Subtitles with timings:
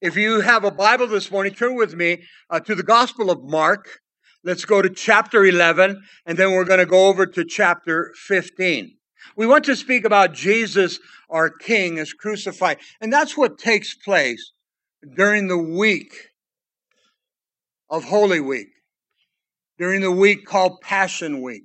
[0.00, 3.44] If you have a Bible this morning, turn with me uh, to the Gospel of
[3.44, 4.00] Mark.
[4.42, 8.96] Let's go to chapter 11, and then we're going to go over to chapter 15.
[9.36, 12.78] We want to speak about Jesus, our King, as crucified.
[13.02, 14.52] And that's what takes place
[15.16, 16.14] during the week
[17.90, 18.68] of Holy Week,
[19.78, 21.64] during the week called Passion Week.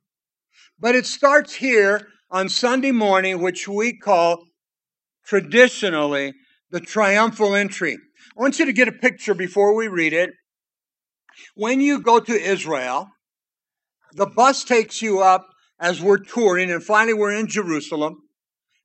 [0.78, 4.44] But it starts here on Sunday morning, which we call
[5.26, 6.34] traditionally
[6.70, 7.98] the triumphal entry.
[8.38, 10.32] I want you to get a picture before we read it.
[11.56, 13.08] When you go to Israel,
[14.14, 15.48] the bus takes you up
[15.80, 18.18] as we're touring, and finally we're in Jerusalem,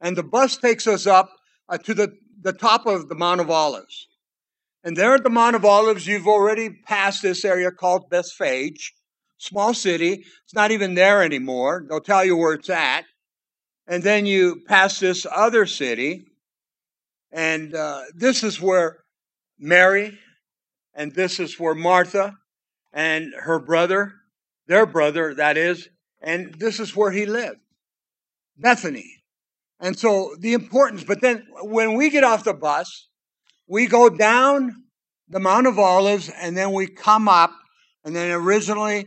[0.01, 1.31] and the bus takes us up
[1.69, 4.07] uh, to the, the top of the Mount of Olives.
[4.85, 8.93] And there at the Mount of Olives, you've already passed this area called Bethphage,
[9.39, 10.25] small city.
[10.45, 11.85] It's not even there anymore.
[11.89, 13.05] They'll tell you where it's at.
[13.89, 16.23] And then you pass this other city,
[17.33, 19.00] and uh, this is where
[19.61, 20.19] Mary,
[20.95, 22.35] and this is where Martha
[22.93, 24.15] and her brother,
[24.67, 25.89] their brother, that is,
[26.23, 27.61] and this is where he lived
[28.57, 29.23] Bethany.
[29.79, 33.09] And so the importance, but then when we get off the bus,
[33.69, 34.75] we go down
[35.29, 37.53] the Mount of Olives and then we come up,
[38.05, 39.07] and then originally,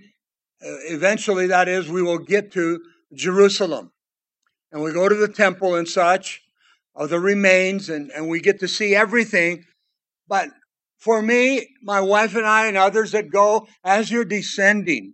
[0.64, 2.80] uh, eventually, that is, we will get to
[3.14, 3.92] Jerusalem.
[4.72, 6.42] And we go to the temple and such
[6.96, 9.66] of the remains, and, and we get to see everything
[10.34, 10.50] but
[10.98, 15.14] for me, my wife and I, and others that go, as you're descending,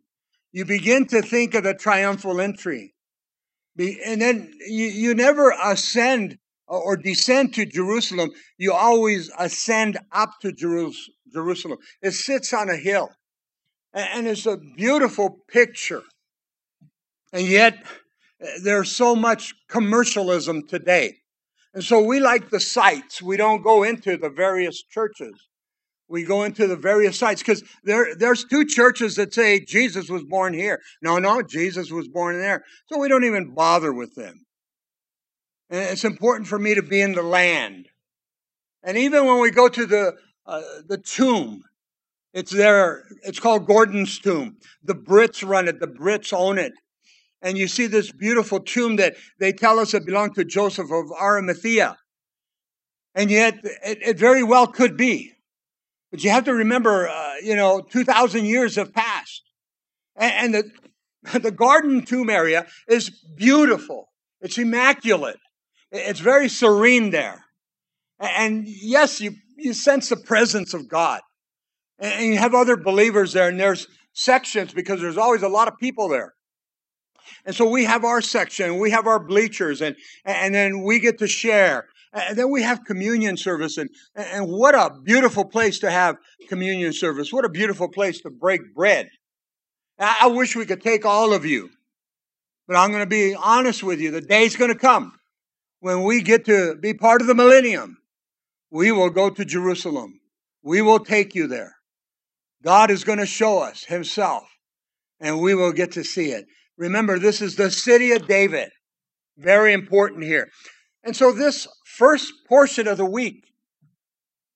[0.53, 2.94] you begin to think of the triumphal entry.
[3.78, 8.30] And then you, you never ascend or descend to Jerusalem.
[8.58, 11.80] You always ascend up to Jerusalem.
[12.02, 13.09] It sits on a hill.
[13.94, 16.03] And it's a beautiful picture.
[17.34, 17.78] And yet,
[18.40, 21.17] eh, there's so much commercialism today.
[21.73, 23.22] And so we like the sites.
[23.22, 25.34] We don't go into the various churches.
[26.08, 30.23] We go into the various sites because there, there's two churches that say Jesus was
[30.23, 30.81] born here.
[31.03, 32.64] No, no, Jesus was born there.
[32.88, 34.46] So we don't even bother with them.
[35.69, 37.88] And it's important for me to be in the land.
[38.81, 40.16] And even when we go to the,
[40.47, 41.62] uh, the tomb,
[42.34, 43.03] it's there.
[43.24, 44.57] It's called Gordon's tomb.
[44.84, 45.80] The Brits run it.
[45.80, 46.74] The Brits own it
[47.41, 51.11] and you see this beautiful tomb that they tell us it belonged to Joseph of
[51.11, 51.97] Arimathea.
[53.16, 55.33] And yet, it, it very well could be.
[56.11, 59.44] But you have to remember, uh, you know, 2,000 years have passed.
[60.16, 60.72] And, and
[61.33, 64.09] the, the garden tomb area is beautiful,
[64.41, 65.39] it's immaculate,
[65.91, 67.45] it's very serene there.
[68.19, 71.21] And yes, you, you sense the presence of God.
[72.00, 75.77] And you have other believers there, and there's sections because there's always a lot of
[75.77, 76.33] people there.
[77.45, 79.95] And so we have our section, we have our bleachers, and,
[80.25, 81.88] and then we get to share.
[82.12, 83.78] And then we have communion service.
[83.78, 87.31] And, and what a beautiful place to have communion service.
[87.31, 89.09] What a beautiful place to break bread.
[90.00, 91.69] I wish we could take all of you.
[92.68, 94.12] But I'm going to be honest with you.
[94.12, 95.13] The day's going to come
[95.79, 97.97] when we get to be part of the millennium.
[98.72, 100.19] We will go to Jerusalem.
[100.63, 101.75] We will take you there.
[102.63, 104.44] God is going to show us Himself,
[105.19, 106.45] and we will get to see it.
[106.79, 108.69] Remember, this is the city of David.
[109.38, 110.47] Very important here.
[111.03, 113.44] And so, this first portion of the week,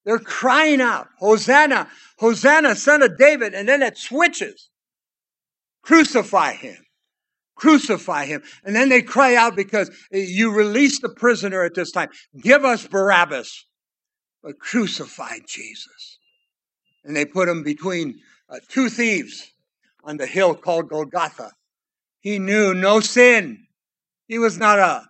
[0.05, 1.89] they're crying out, Hosanna,
[2.19, 3.53] Hosanna, son of David.
[3.53, 4.69] And then it switches.
[5.81, 6.77] Crucify him.
[7.55, 8.41] Crucify him.
[8.63, 12.09] And then they cry out because you release the prisoner at this time.
[12.41, 13.65] Give us Barabbas,
[14.41, 16.19] but crucify Jesus.
[17.03, 18.19] And they put him between
[18.49, 19.51] uh, two thieves
[20.05, 21.51] on the hill called Golgotha.
[22.23, 23.67] He knew no sin.
[24.27, 25.03] He was not a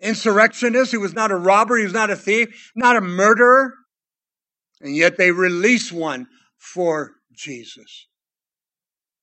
[0.00, 0.90] insurrectionist.
[0.90, 1.76] He was not a robber.
[1.76, 3.74] He was not a thief, not a murderer.
[4.80, 6.26] And yet they release one
[6.56, 8.06] for Jesus.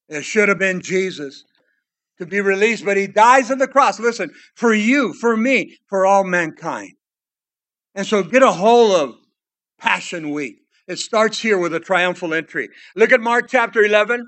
[0.08, 1.44] It should have been Jesus
[2.20, 4.00] to be released, but he dies on the cross.
[4.00, 6.92] Listen, for you, for me, for all mankind.
[7.96, 9.16] And so get a hold of
[9.80, 10.58] Passion Week.
[10.88, 12.70] It starts here with a triumphal entry.
[12.96, 14.28] Look at Mark chapter 11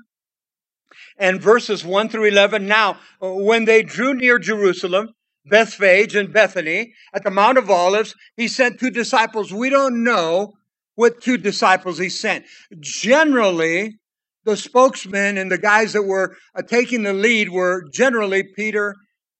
[1.18, 2.66] and verses 1 through 11.
[2.66, 5.10] Now, when they drew near Jerusalem,
[5.46, 9.52] Bethphage and Bethany at the Mount of Olives, he sent two disciples.
[9.52, 10.54] We don't know
[10.94, 12.46] what two disciples he sent.
[12.80, 13.98] Generally,
[14.44, 18.94] the spokesmen and the guys that were uh, taking the lead were generally Peter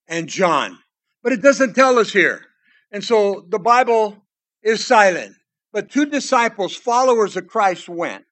[0.09, 0.79] and John.
[1.23, 2.43] But it doesn't tell us here.
[2.91, 4.25] And so the Bible
[4.63, 5.35] is silent.
[5.73, 8.25] But two disciples, followers of Christ, went.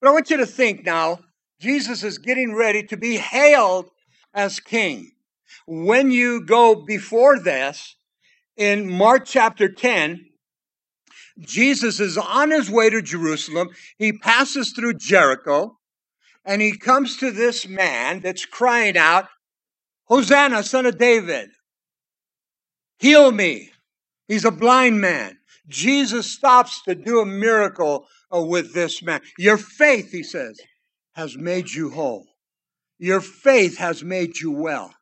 [0.00, 1.20] But I want you to think now
[1.60, 3.90] Jesus is getting ready to be hailed
[4.34, 5.12] as king.
[5.66, 7.96] When you go before this,
[8.56, 10.26] in Mark chapter 10,
[11.38, 13.68] Jesus is on his way to Jerusalem.
[13.96, 15.78] He passes through Jericho
[16.44, 19.28] and he comes to this man that's crying out,
[20.06, 21.50] Hosanna, son of David,
[22.98, 23.70] heal me.
[24.26, 25.38] He's a blind man.
[25.68, 29.20] Jesus stops to do a miracle uh, with this man.
[29.38, 30.58] Your faith, he says,
[31.18, 32.24] has made you whole.
[32.96, 34.94] Your faith has made you well.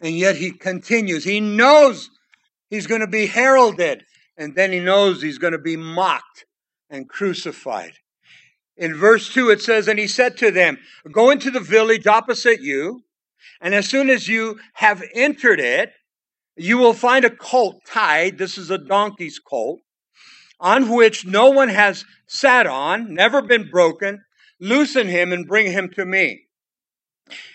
[0.00, 1.24] And yet he continues.
[1.24, 2.08] He knows
[2.70, 4.02] he's going to be heralded,
[4.38, 6.46] and then he knows he's going to be mocked
[6.88, 7.92] and crucified.
[8.78, 10.78] In verse 2, it says, And he said to them,
[11.12, 13.02] Go into the village opposite you,
[13.60, 15.92] and as soon as you have entered it,
[16.56, 18.38] you will find a colt tied.
[18.38, 19.80] This is a donkey's colt,
[20.58, 24.22] on which no one has sat on, never been broken.
[24.60, 26.42] Loosen him and bring him to me.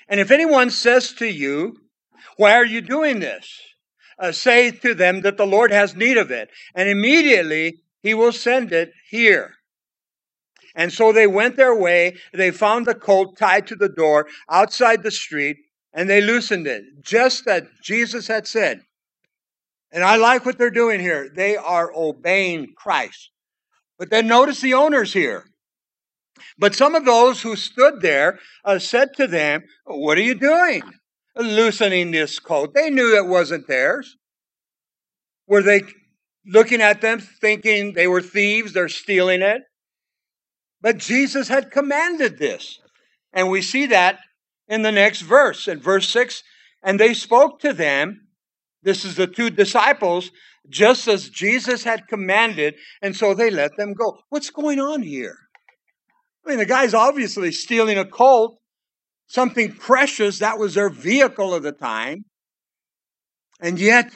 [0.07, 1.77] And if anyone says to you,
[2.37, 3.61] Why are you doing this?
[4.17, 8.31] Uh, say to them that the Lord has need of it, and immediately he will
[8.31, 9.55] send it here.
[10.73, 12.17] And so they went their way.
[12.33, 15.57] They found the colt tied to the door outside the street,
[15.93, 18.81] and they loosened it, just as Jesus had said.
[19.91, 21.29] And I like what they're doing here.
[21.33, 23.31] They are obeying Christ.
[23.97, 25.45] But then notice the owners here.
[26.57, 30.81] But some of those who stood there uh, said to them, What are you doing?
[31.35, 32.73] Loosening this coat.
[32.73, 34.17] They knew it wasn't theirs.
[35.47, 35.83] Were they
[36.45, 38.73] looking at them thinking they were thieves?
[38.73, 39.63] They're stealing it.
[40.81, 42.79] But Jesus had commanded this.
[43.33, 44.19] And we see that
[44.67, 46.43] in the next verse, in verse 6.
[46.83, 48.27] And they spoke to them,
[48.83, 50.31] this is the two disciples,
[50.69, 54.19] just as Jesus had commanded, and so they let them go.
[54.29, 55.37] What's going on here?
[56.45, 58.59] I mean, the guy's obviously stealing a colt,
[59.27, 60.39] something precious.
[60.39, 62.25] That was their vehicle of the time.
[63.59, 64.11] And yet,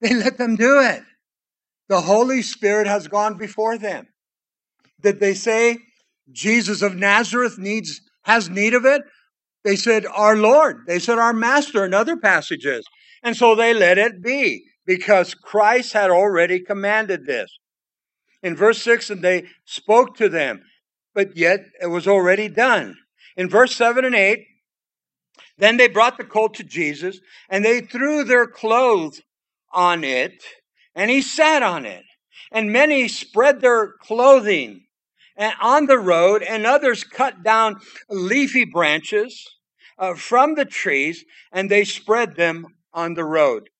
[0.00, 1.02] they let them do it.
[1.88, 4.06] The Holy Spirit has gone before them.
[5.00, 5.78] Did they say
[6.32, 9.02] Jesus of Nazareth needs has need of it?
[9.64, 10.78] They said our Lord.
[10.86, 12.84] They said our Master in other passages.
[13.22, 17.50] And so they let it be because Christ had already commanded this.
[18.42, 20.62] In verse 6, and they spoke to them,
[21.14, 22.96] but yet it was already done.
[23.36, 24.46] In verse 7 and 8,
[25.56, 29.22] then they brought the colt to Jesus, and they threw their clothes
[29.72, 30.42] on it,
[30.94, 32.04] and he sat on it.
[32.50, 34.84] And many spread their clothing
[35.36, 39.54] and on the road, and others cut down leafy branches
[39.98, 43.70] uh, from the trees and they spread them on the road.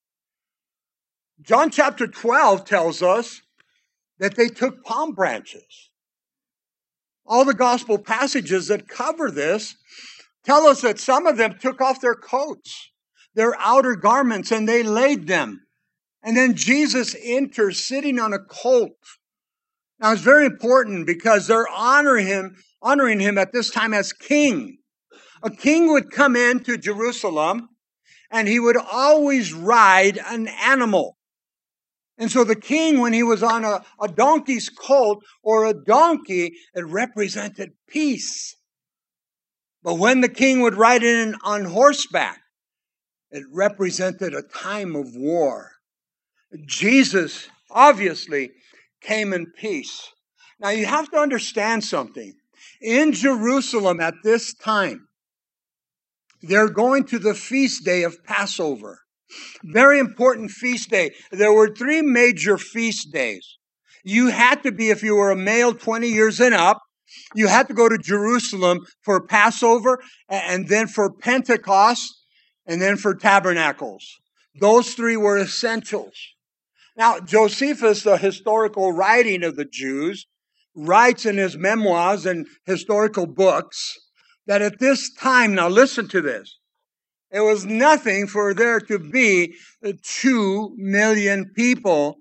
[1.41, 3.43] John chapter 12 tells us
[4.19, 5.91] that they took palm branches.
[7.27, 9.77] All the gospel passages that cover this
[10.45, 12.91] tell us that some of them took off their coats,
[13.35, 15.63] their outer garments, and they laid them.
[16.23, 18.97] And then Jesus enters sitting on a colt
[20.01, 24.79] now it's very important because they're honoring him, honoring him at this time as king.
[25.43, 27.69] A king would come into Jerusalem
[28.31, 31.14] and he would always ride an animal.
[32.17, 36.55] And so the king, when he was on a, a donkey's colt or a donkey,
[36.75, 38.55] it represented peace.
[39.83, 42.41] But when the king would ride in on horseback,
[43.31, 45.73] it represented a time of war.
[46.67, 48.51] Jesus, obviously,
[49.03, 50.09] came in peace.
[50.61, 52.33] Now you have to understand something.
[52.81, 55.09] In Jerusalem at this time,
[56.43, 59.01] they're going to the feast day of Passover.
[59.63, 61.15] Very important feast day.
[61.31, 63.57] There were three major feast days.
[64.05, 66.83] You had to be, if you were a male 20 years and up,
[67.35, 72.15] you had to go to Jerusalem for Passover and then for Pentecost
[72.67, 74.07] and then for tabernacles.
[74.61, 76.15] Those three were essentials.
[76.97, 80.27] Now, Josephus, the historical writing of the Jews,
[80.77, 83.99] writes in his memoirs and historical books
[84.47, 86.59] that at this time, now listen to this,
[87.35, 89.57] it was nothing for there to be
[90.03, 92.19] two million people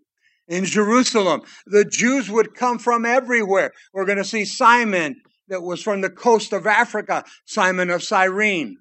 [0.48, 1.44] in Jerusalem.
[1.68, 3.74] The Jews would come from everywhere.
[3.94, 8.78] We're going to see Simon that was from the coast of Africa, Simon of Cyrene.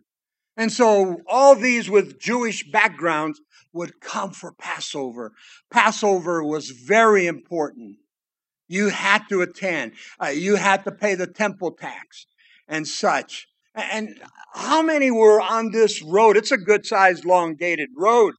[0.57, 3.39] And so all these with Jewish backgrounds
[3.75, 5.33] would come for Passover.
[5.71, 7.97] Passover was very important.
[8.69, 9.93] You had to attend.
[10.19, 12.27] Uh, you had to pay the temple tax
[12.67, 13.49] and such.
[13.75, 14.21] And
[14.55, 16.37] how many were on this road?
[16.37, 18.35] It's a good sized, long gated road.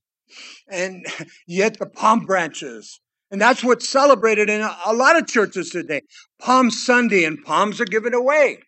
[0.70, 1.06] And
[1.48, 3.00] yet the palm branches.
[3.32, 6.02] And that's what's celebrated in a lot of churches today.
[6.40, 8.60] Palm Sunday and palms are given away.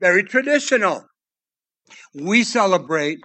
[0.00, 1.04] Very traditional.
[2.14, 3.20] We celebrate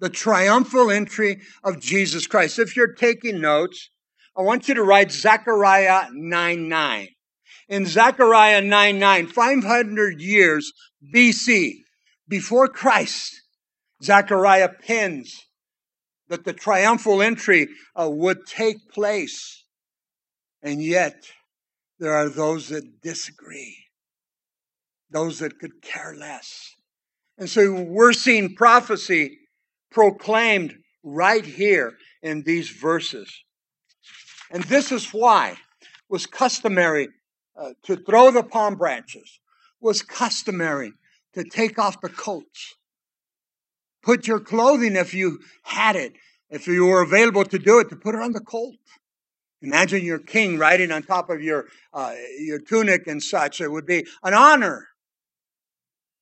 [0.00, 2.58] the triumphal entry of Jesus Christ.
[2.58, 3.90] If you're taking notes,
[4.36, 7.08] I want you to write Zechariah 9 9.
[7.68, 10.72] In Zechariah 9 9, 500 years
[11.14, 11.79] BC,
[12.30, 13.42] before Christ,
[14.02, 15.46] Zechariah pins
[16.28, 17.68] that the triumphal entry
[18.00, 19.64] uh, would take place.
[20.62, 21.24] And yet,
[21.98, 23.76] there are those that disagree,
[25.10, 26.72] those that could care less.
[27.36, 29.38] And so we're seeing prophecy
[29.90, 33.34] proclaimed right here in these verses.
[34.52, 35.56] And this is why
[36.08, 37.08] was customary
[37.60, 39.40] uh, to throw the palm branches,
[39.80, 40.92] was customary
[41.34, 42.74] to take off the coats,
[44.02, 46.14] Put your clothing, if you had it,
[46.48, 48.76] if you were available to do it, to put it on the colt.
[49.62, 53.60] Imagine your king riding on top of your, uh, your tunic and such.
[53.60, 54.88] It would be an honor.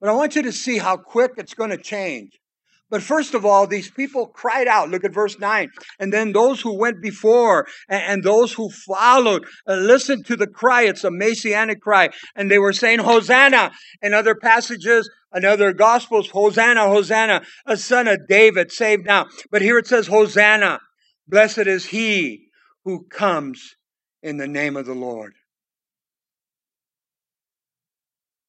[0.01, 2.41] But I want you to see how quick it's going to change.
[2.91, 4.89] But first of all, these people cried out.
[4.89, 5.71] Look at verse 9.
[5.99, 10.47] And then those who went before and, and those who followed uh, listened to the
[10.47, 10.83] cry.
[10.83, 12.09] It's a messianic cry.
[12.35, 13.73] And they were saying, Hosanna.
[14.01, 19.27] In other passages, in other gospels, Hosanna, Hosanna, a son of David, saved now.
[19.51, 20.81] But here it says, Hosanna.
[21.27, 22.49] Blessed is he
[22.85, 23.77] who comes
[24.23, 25.35] in the name of the Lord.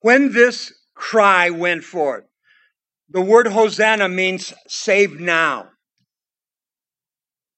[0.01, 2.24] When this cry went forth,
[3.10, 5.70] the word Hosanna means save now.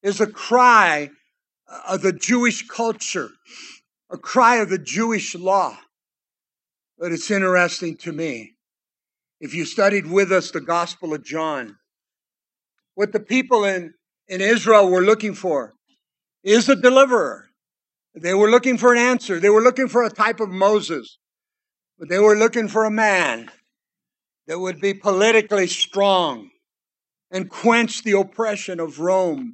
[0.01, 1.10] Is a cry
[1.88, 3.29] of the Jewish culture,
[4.10, 5.77] a cry of the Jewish law.
[6.98, 8.53] But it's interesting to me.
[9.39, 11.77] If you studied with us the Gospel of John,
[12.96, 13.93] what the people in,
[14.27, 15.74] in Israel were looking for
[16.43, 17.48] is a deliverer.
[18.15, 19.39] They were looking for an answer.
[19.39, 21.17] They were looking for a type of Moses,
[21.98, 23.50] but they were looking for a man
[24.51, 26.50] that would be politically strong
[27.31, 29.53] and quench the oppression of Rome.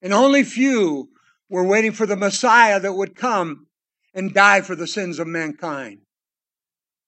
[0.00, 1.08] And only few
[1.50, 3.66] were waiting for the Messiah that would come
[4.14, 5.98] and die for the sins of mankind.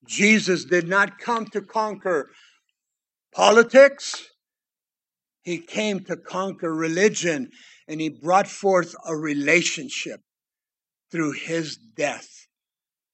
[0.04, 2.31] Jesus did not come to conquer
[3.33, 4.25] politics.
[5.43, 7.50] He came to conquer religion
[7.87, 10.23] and he brought forth a relationship
[11.12, 12.49] through his death.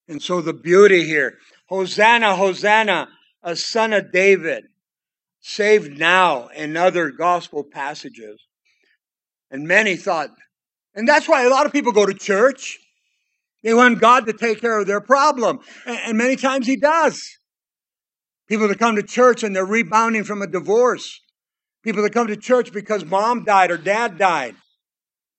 [0.09, 1.35] And so the beauty here
[1.69, 3.09] Hosanna, Hosanna
[3.43, 4.65] a son of David,
[5.41, 8.43] saved now in other gospel passages.
[9.51, 10.31] And many thought,
[10.95, 12.79] and that's why a lot of people go to church.
[13.63, 15.61] They want God to take care of their problem.
[15.87, 17.23] And many times He does.
[18.49, 21.21] People that come to church and they're rebounding from a divorce.
[21.83, 24.55] People that come to church because mom died or dad died.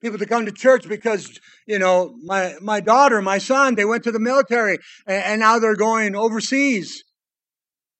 [0.01, 4.03] People that come to church because, you know, my, my daughter, my son, they went
[4.05, 7.03] to the military and, and now they're going overseas.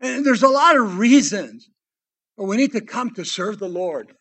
[0.02, 1.70] And there's a lot of reasons,
[2.36, 4.14] but we need to come to serve the Lord.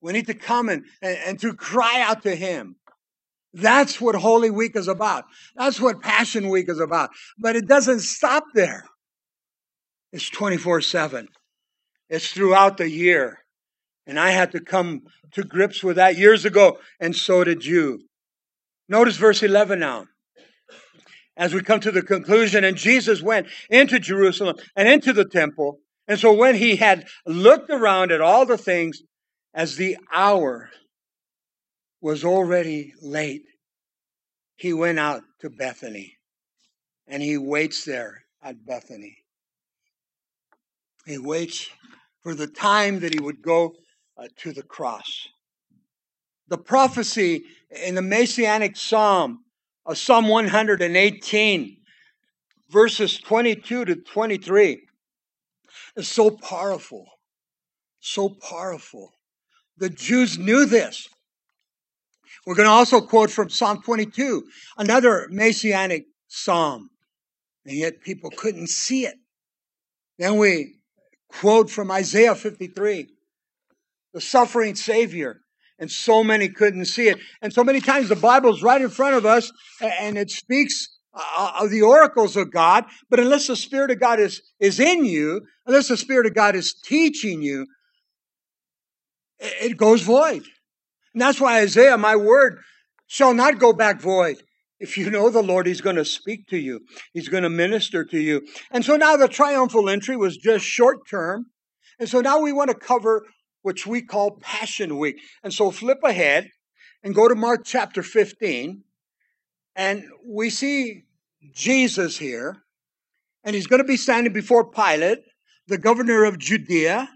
[0.00, 2.76] We need to come and, and, and to cry out to Him.
[3.52, 5.24] That's what Holy Week is about.
[5.56, 7.10] That's what Passion Week is about.
[7.38, 8.84] But it doesn't stop there.
[10.12, 11.28] It's 24 7,
[12.08, 13.40] it's throughout the year.
[14.06, 18.00] And I had to come to grips with that years ago, and so did you.
[18.88, 20.06] Notice verse 11 now
[21.38, 22.64] as we come to the conclusion.
[22.64, 25.78] And Jesus went into Jerusalem and into the temple.
[26.08, 29.00] And so when he had looked around at all the things,
[29.54, 30.68] as the hour
[32.00, 33.44] was already late,
[34.56, 36.16] he went out to Bethany
[37.06, 39.16] and he waits there at Bethany.
[41.06, 41.70] He waits
[42.22, 43.72] for the time that he would go
[44.16, 45.28] uh, to the cross.
[46.48, 49.44] The prophecy in the Messianic psalm
[49.94, 51.76] Psalm 118,
[52.68, 54.82] verses 22 to 23,
[55.96, 57.06] is so powerful.
[58.00, 59.12] So powerful.
[59.78, 61.08] The Jews knew this.
[62.46, 64.44] We're going to also quote from Psalm 22,
[64.76, 66.90] another messianic psalm,
[67.64, 69.16] and yet people couldn't see it.
[70.18, 70.76] Then we
[71.28, 73.08] quote from Isaiah 53,
[74.14, 75.40] the suffering Savior
[75.78, 77.18] and so many couldn't see it.
[77.42, 81.52] And so many times the Bible's right in front of us and it speaks uh,
[81.60, 85.40] of the oracles of God, but unless the Spirit of God is, is in you,
[85.66, 87.66] unless the Spirit of God is teaching you,
[89.38, 90.42] it goes void.
[91.14, 92.58] And that's why Isaiah, my word,
[93.06, 94.36] shall not go back void.
[94.80, 96.80] If you know the Lord, He's going to speak to you.
[97.12, 98.46] He's going to minister to you.
[98.70, 101.46] And so now the triumphal entry was just short term.
[101.98, 103.26] And so now we want to cover
[103.62, 105.20] which we call Passion Week.
[105.42, 106.50] And so flip ahead
[107.02, 108.82] and go to Mark chapter 15,
[109.76, 111.04] and we see
[111.54, 112.62] Jesus here,
[113.44, 115.20] and he's going to be standing before Pilate,
[115.68, 117.08] the governor of Judea.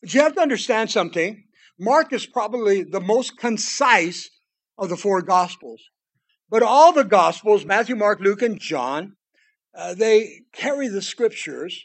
[0.00, 1.44] But you have to understand something.
[1.78, 4.30] Mark is probably the most concise
[4.78, 5.82] of the four Gospels.
[6.50, 9.16] But all the Gospels, Matthew, Mark, Luke, and John,
[9.76, 11.84] uh, they carry the scriptures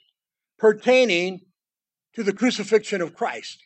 [0.57, 1.41] pertaining
[2.15, 3.59] to the crucifixion of Christ.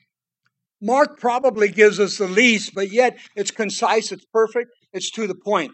[0.81, 5.35] Mark probably gives us the least, but yet it's concise, it's perfect, it's to the
[5.35, 5.71] point.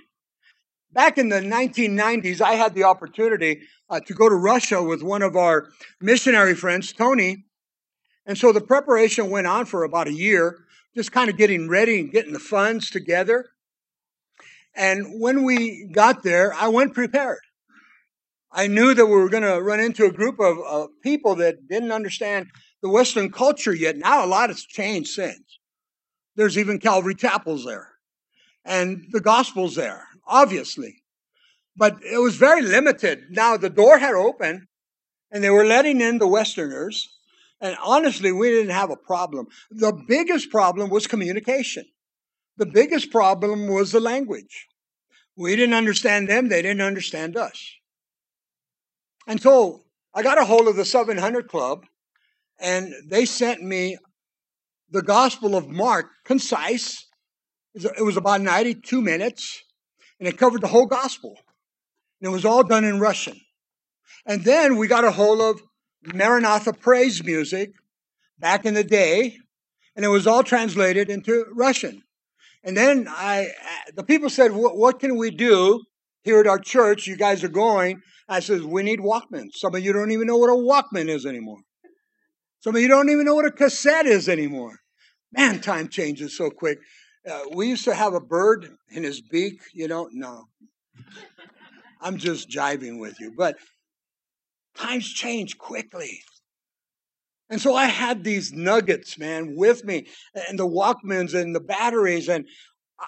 [0.94, 5.22] Back in the 1990s, I had the opportunity uh, to go to Russia with one
[5.22, 5.70] of our
[6.02, 7.46] missionary friends, Tony.
[8.26, 10.66] And so the preparation went on for about a year,
[10.96, 13.50] just kind of getting ready and getting the funds together.
[14.76, 17.40] And when we got there, I went prepared.
[18.52, 21.70] I knew that we were going to run into a group of, of people that
[21.70, 22.48] didn't understand
[22.82, 23.98] the Western culture yet.
[23.98, 25.60] Now a lot has changed since.
[26.36, 27.90] There's even Calvary chapels there,
[28.66, 31.04] and the gospel's there, obviously.
[31.76, 33.26] But it was very limited.
[33.30, 34.68] Now the door had opened,
[35.32, 37.08] and they were letting in the Westerners.
[37.60, 39.48] And honestly, we didn't have a problem.
[39.70, 41.86] The biggest problem was communication.
[42.58, 44.68] The biggest problem was the language.
[45.38, 47.64] We didn't understand them, they didn't understand us.
[49.28, 49.84] And so
[50.14, 51.86] I got a hold of the 700 Club,
[52.62, 53.98] and they sent me
[54.90, 57.06] the Gospel of Mark, concise.
[57.74, 59.64] It was about 92 minutes,
[60.20, 61.36] and it covered the whole Gospel.
[62.22, 63.40] And it was all done in Russian.
[64.26, 65.62] And then we got a hold of
[66.14, 67.72] Maranatha praise music
[68.38, 69.38] back in the day,
[69.96, 72.04] and it was all translated into Russian.
[72.64, 73.48] And then I,
[73.96, 75.84] the people said, "What can we do
[76.24, 77.08] here at our church?
[77.08, 79.54] You guys are going." I says, "We need Walkmans.
[79.56, 81.62] Some of you don't even know what a Walkman is anymore.
[82.62, 84.80] Some of you don't even know what a cassette is anymore.
[85.32, 86.80] Man, time changes so quick.
[87.30, 89.62] Uh, we used to have a bird in his beak.
[89.74, 90.46] You don't know,
[90.96, 91.04] no.
[92.02, 93.58] I'm just jiving with you, but
[94.76, 96.22] times change quickly.
[97.50, 100.08] And so I had these nuggets, man, with me,
[100.48, 102.30] and the Walkmans and the batteries.
[102.30, 102.46] And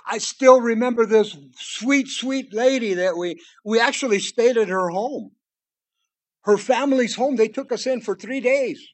[0.06, 5.32] I still remember this sweet, sweet lady that we, we actually stayed at her home.
[6.44, 7.36] Her family's home.
[7.36, 8.86] They took us in for three days.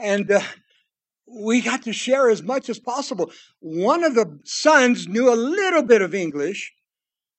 [0.00, 0.40] And uh,
[1.26, 3.30] we got to share as much as possible.
[3.60, 6.72] One of the sons knew a little bit of English,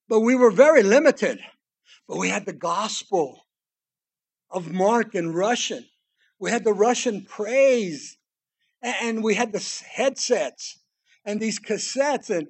[0.08, 1.40] but we were very limited.
[2.08, 3.48] But we had the gospel
[4.50, 5.86] of Mark in Russian.
[6.40, 8.18] We had the Russian praise,
[8.82, 10.80] and we had the headsets
[11.26, 12.30] and these cassettes.
[12.30, 12.48] And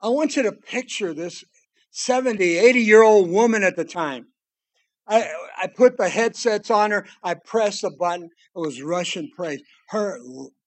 [0.00, 1.44] I want you to picture this
[1.90, 4.28] 70, 80 year old woman at the time.
[5.08, 5.28] I,
[5.62, 7.06] I put the headsets on her.
[7.22, 8.30] I pressed the button.
[8.54, 9.62] It was Russian praise.
[9.88, 10.18] Her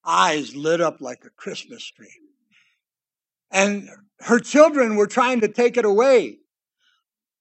[0.05, 2.13] eyes lit up like a Christmas tree.
[3.51, 3.89] And
[4.21, 6.37] her children were trying to take it away.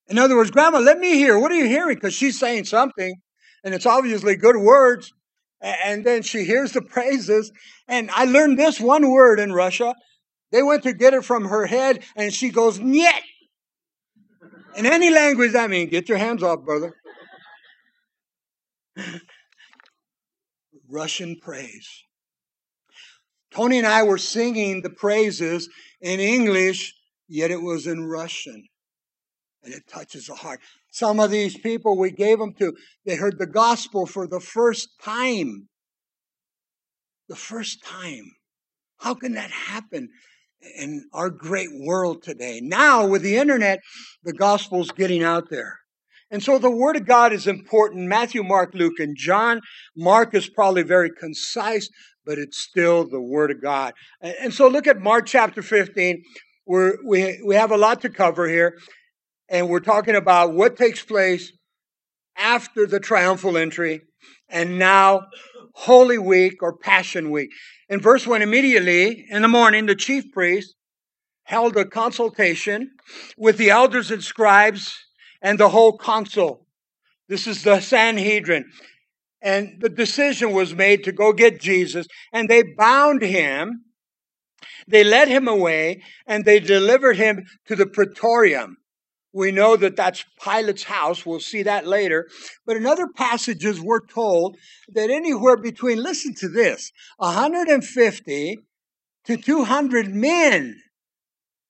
[0.08, 1.38] In other words, Grandma, let me hear.
[1.38, 1.96] What are you hearing?
[1.96, 3.14] Because she's saying something
[3.62, 5.12] and it's obviously good words.
[5.60, 7.52] And then she hears the praises.
[7.86, 9.94] And I learned this one word in Russia.
[10.50, 13.20] They went to get it from her head, and she goes, Nyet.
[14.76, 16.94] In any language, that means get your hands off, brother.
[20.88, 22.04] Russian praise.
[23.50, 25.68] Tony and I were singing the praises
[26.00, 26.94] in English,
[27.28, 28.68] yet it was in Russian.
[29.62, 30.60] And it touches the heart.
[30.90, 34.88] Some of these people we gave them to, they heard the gospel for the first
[35.02, 35.68] time.
[37.28, 38.32] The first time.
[38.98, 40.08] How can that happen
[40.76, 42.60] in our great world today?
[42.62, 43.80] Now, with the internet,
[44.22, 45.78] the gospel's getting out there.
[46.30, 48.06] And so the Word of God is important.
[48.06, 49.60] Matthew, Mark, Luke, and John.
[49.96, 51.88] Mark is probably very concise,
[52.26, 53.94] but it's still the Word of God.
[54.20, 56.22] And so look at Mark chapter 15.
[56.66, 58.76] We're, we, we have a lot to cover here
[59.48, 61.52] and we're talking about what takes place
[62.36, 64.02] after the triumphal entry
[64.48, 65.22] and now
[65.74, 67.50] Holy Week or Passion Week.
[67.88, 70.74] In verse 1, immediately in the morning, the chief priest
[71.44, 72.90] held a consultation
[73.36, 74.94] with the elders and scribes
[75.40, 76.66] and the whole council.
[77.28, 78.64] This is the Sanhedrin.
[79.40, 83.84] And the decision was made to go get Jesus, and they bound him.
[84.88, 88.77] They led him away, and they delivered him to the praetorium.
[89.32, 91.26] We know that that's Pilate's house.
[91.26, 92.28] We'll see that later.
[92.64, 94.56] But in other passages, we're told
[94.88, 98.58] that anywhere between, listen to this, 150
[99.26, 100.80] to 200 men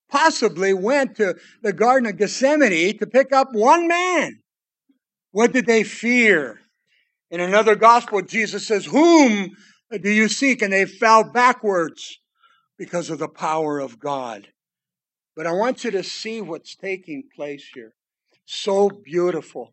[0.08, 4.40] possibly went to the Garden of Gethsemane to pick up one man.
[5.32, 6.60] What did they fear?
[7.30, 9.50] In another gospel, Jesus says, Whom
[9.90, 10.62] do you seek?
[10.62, 12.18] And they fell backwards
[12.78, 14.48] because of the power of God.
[15.38, 17.94] But I want you to see what's taking place here.
[18.44, 19.72] So beautiful.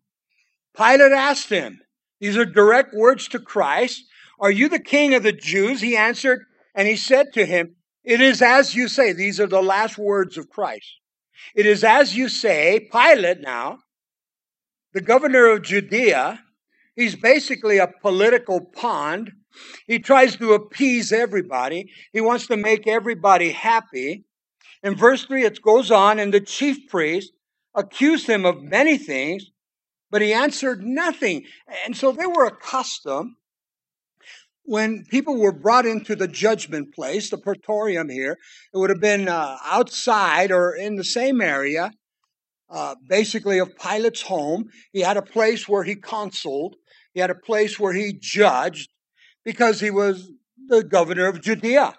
[0.78, 1.82] Pilate asked him,
[2.22, 4.04] these are direct words to Christ,
[4.40, 5.82] Are you the king of the Jews?
[5.82, 9.12] He answered, and he said to him, It is as you say.
[9.12, 11.00] These are the last words of Christ.
[11.56, 12.88] It is as you say.
[12.92, 13.80] Pilate now,
[14.94, 16.44] the governor of Judea,
[16.96, 19.32] he's basically a political pond.
[19.88, 21.92] He tries to appease everybody.
[22.14, 24.25] He wants to make everybody happy.
[24.86, 27.34] In verse 3, it goes on, and the chief priest
[27.74, 29.50] accused him of many things,
[30.12, 31.46] but he answered nothing.
[31.84, 33.32] And so they were accustomed
[34.62, 38.38] when people were brought into the judgment place, the praetorium here,
[38.74, 41.92] it would have been uh, outside or in the same area,
[42.70, 44.70] uh, basically of Pilate's home.
[44.94, 46.76] He had a place where he consuled,
[47.16, 48.92] he had a place where he judged
[49.44, 50.30] because he was
[50.68, 51.98] the governor of Judea.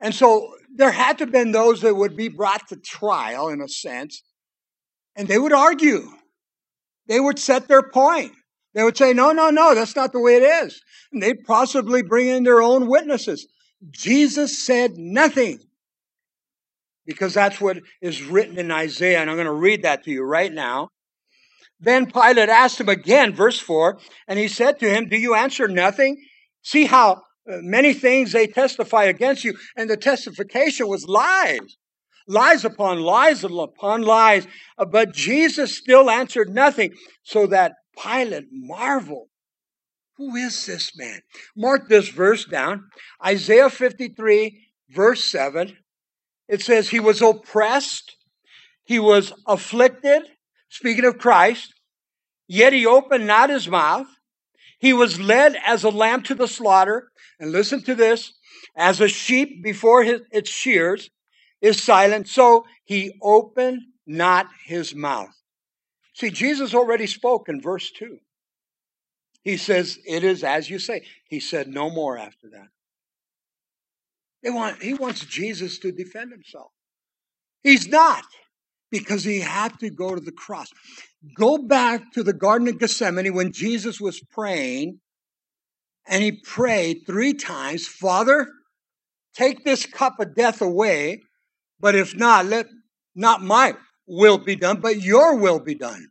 [0.00, 3.60] And so there had to have been those that would be brought to trial, in
[3.60, 4.22] a sense,
[5.16, 6.08] and they would argue.
[7.08, 8.32] They would set their point.
[8.74, 10.80] They would say, no, no, no, that's not the way it is.
[11.12, 13.48] And they'd possibly bring in their own witnesses.
[13.90, 15.58] Jesus said nothing
[17.06, 19.20] because that's what is written in Isaiah.
[19.20, 20.90] And I'm going to read that to you right now.
[21.80, 25.66] Then Pilate asked him again, verse 4, and he said to him, Do you answer
[25.66, 26.22] nothing?
[26.62, 29.54] See how many things they testify against you.
[29.76, 31.76] And the testification was lies.
[32.26, 34.46] Lies upon lies upon lies.
[34.76, 39.28] Uh, but Jesus still answered nothing, so that Pilate marveled.
[40.18, 41.20] Who is this man?
[41.56, 42.84] Mark this verse down.
[43.24, 45.76] Isaiah 53, verse 7.
[46.48, 48.16] It says, He was oppressed,
[48.84, 50.22] he was afflicted,
[50.68, 51.72] speaking of Christ,
[52.46, 54.06] yet he opened not his mouth.
[54.80, 57.10] He was led as a lamb to the slaughter.
[57.40, 58.32] And listen to this
[58.76, 61.10] as a sheep before his, its shears
[61.60, 65.34] is silent, so he opened not his mouth.
[66.14, 68.18] See, Jesus already spoke in verse 2.
[69.42, 71.02] He says, It is as you say.
[71.28, 72.68] He said no more after that.
[74.42, 76.70] They want, he wants Jesus to defend himself.
[77.62, 78.24] He's not,
[78.90, 80.68] because he had to go to the cross.
[81.36, 85.00] Go back to the Garden of Gethsemane when Jesus was praying,
[86.08, 88.48] and he prayed three times Father,
[89.34, 91.22] take this cup of death away,
[91.78, 92.66] but if not, let
[93.14, 93.74] not my
[94.06, 96.08] will be done, but your will be done.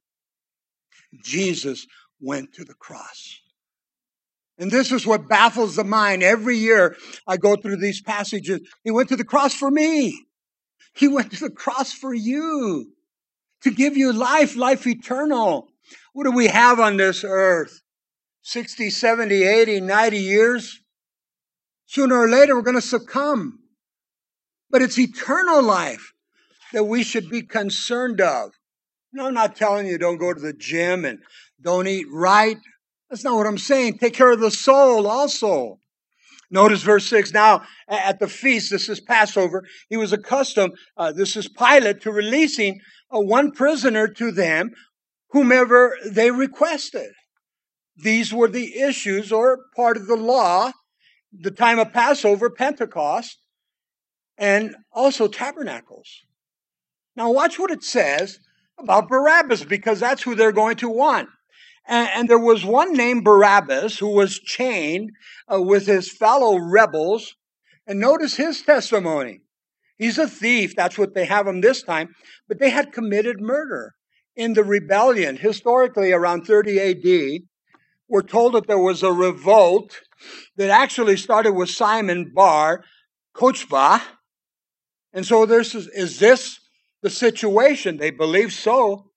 [1.23, 1.87] Jesus
[2.21, 3.39] went to the cross.
[4.59, 6.23] And this is what baffles the mind.
[6.23, 6.95] Every year
[7.27, 8.61] I go through these passages.
[8.83, 10.25] He went to the cross for me.
[10.95, 12.91] He went to the cross for you
[13.61, 15.69] to give you life, life eternal.
[16.13, 17.81] What do we have on this earth?
[18.47, 20.81] 60, 70, 80, 90 years?
[21.85, 23.59] Sooner or later, we're going to succumb.
[24.69, 26.13] But it's eternal life
[26.71, 28.51] that we should be concerned of.
[29.11, 31.19] No, I'm not telling you don't go to the gym and
[31.61, 32.57] don't eat right.
[33.09, 33.97] That's not what I'm saying.
[33.97, 35.81] Take care of the soul also.
[36.49, 37.33] Notice verse 6.
[37.33, 42.13] Now, at the feast, this is Passover, he was accustomed, uh, this is Pilate, to
[42.13, 42.79] releasing
[43.13, 44.71] uh, one prisoner to them,
[45.31, 47.11] whomever they requested.
[47.97, 50.71] These were the issues or part of the law,
[51.31, 53.37] the time of Passover, Pentecost,
[54.37, 56.23] and also tabernacles.
[57.15, 58.39] Now, watch what it says
[58.77, 61.29] about Barabbas because that's who they're going to want.
[61.87, 65.11] And, and there was one named Barabbas who was chained
[65.51, 67.35] uh, with his fellow rebels.
[67.87, 69.39] And notice his testimony.
[69.97, 70.75] He's a thief.
[70.75, 72.13] That's what they have him this time.
[72.47, 73.95] But they had committed murder
[74.35, 75.37] in the rebellion.
[75.37, 77.46] Historically, around 30 AD,
[78.09, 80.01] we're told that there was a revolt
[80.55, 82.83] that actually started with Simon Bar
[83.35, 84.01] Kochba.
[85.13, 86.59] And so this is, is this
[87.01, 87.97] the situation.
[87.97, 89.11] They believe so,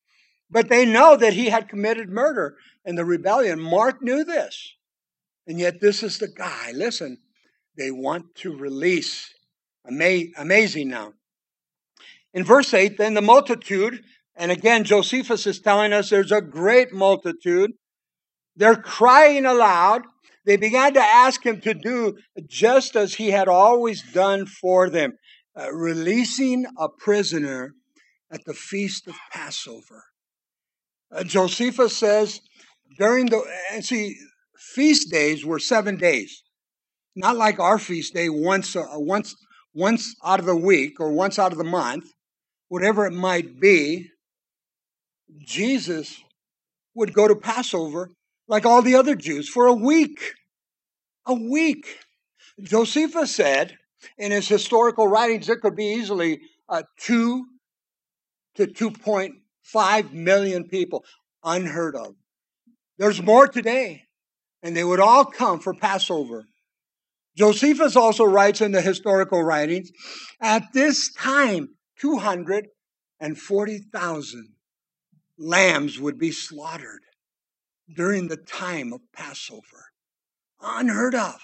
[0.50, 3.60] but they know that he had committed murder in the rebellion.
[3.60, 4.74] Mark knew this.
[5.46, 6.72] And yet, this is the guy.
[6.74, 7.18] Listen,
[7.76, 9.32] they want to release.
[9.86, 11.14] Ama- amazing now.
[12.32, 14.04] In verse 8, then the multitude,
[14.36, 17.72] and again, Josephus is telling us there's a great multitude.
[18.60, 20.02] They're crying aloud.
[20.44, 25.14] They began to ask him to do just as he had always done for them
[25.58, 27.72] uh, releasing a prisoner
[28.30, 30.04] at the feast of Passover.
[31.10, 32.42] Uh, Josephus says
[32.98, 33.42] during the
[33.72, 34.16] and see
[34.74, 36.42] feast days were seven days,
[37.16, 39.34] not like our feast day once uh, once
[39.72, 42.04] once out of the week or once out of the month,
[42.68, 44.10] whatever it might be.
[45.46, 46.22] Jesus
[46.94, 48.10] would go to Passover
[48.50, 50.34] like all the other Jews for a week.
[51.24, 51.86] A week.
[52.60, 53.78] Josephus said
[54.18, 57.46] in his historical writings, it could be easily uh, two
[58.56, 61.06] to 2.5 million people.
[61.42, 62.16] Unheard of.
[62.98, 64.02] There's more today,
[64.62, 66.44] and they would all come for Passover.
[67.34, 69.90] Josephus also writes in the historical writings
[70.42, 74.48] at this time, 240,000
[75.38, 77.00] lambs would be slaughtered
[77.94, 79.92] during the time of Passover.
[80.62, 81.40] Unheard of.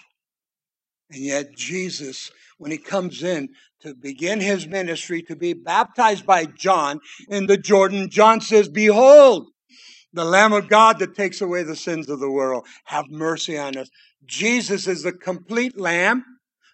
[1.10, 6.46] And yet, Jesus, when he comes in to begin his ministry, to be baptized by
[6.46, 9.48] John in the Jordan, John says, Behold,
[10.12, 12.66] the Lamb of God that takes away the sins of the world.
[12.84, 13.88] Have mercy on us.
[14.24, 16.24] Jesus is the complete Lamb.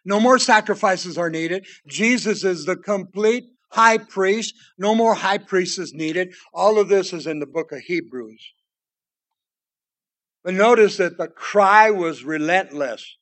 [0.05, 1.67] No more sacrifices are needed.
[1.87, 4.55] Jesus is the complete high priest.
[4.79, 6.35] No more high priest is needed.
[6.55, 8.53] All of this is in the book of Hebrews.
[10.45, 13.17] But notice that the cry was relentless.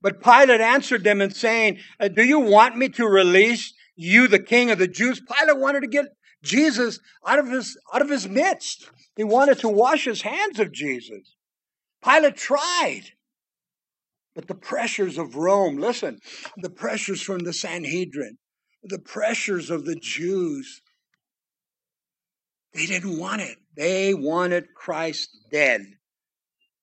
[0.00, 4.38] But Pilate answered them and saying, uh, Do you want me to release you, the
[4.38, 5.20] king of the Jews?
[5.20, 6.06] Pilate wanted to get
[6.42, 8.90] Jesus out of his, out of his midst.
[9.16, 11.36] He wanted to wash his hands of Jesus.
[12.04, 13.02] Pilate tried.
[14.34, 16.18] But the pressures of Rome, listen,
[16.56, 18.38] the pressures from the Sanhedrin,
[18.82, 20.80] the pressures of the Jews,
[22.72, 23.58] they didn't want it.
[23.76, 25.82] They wanted Christ dead.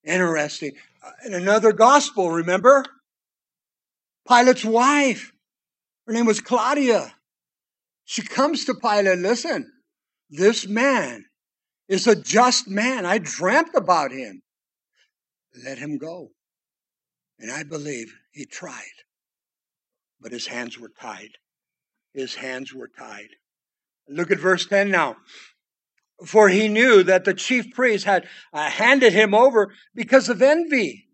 [0.03, 0.71] Interesting.
[1.03, 2.85] Uh, in another gospel, remember?
[4.27, 5.31] Pilate's wife,
[6.05, 7.13] her name was Claudia.
[8.05, 9.71] She comes to Pilate, listen,
[10.29, 11.25] this man
[11.87, 13.05] is a just man.
[13.05, 14.41] I dreamt about him.
[15.65, 16.29] Let him go.
[17.39, 18.83] And I believe he tried,
[20.21, 21.31] but his hands were tied.
[22.13, 23.29] His hands were tied.
[24.07, 25.17] Look at verse 10 now.
[26.25, 31.07] For he knew that the chief priest had uh, handed him over because of envy.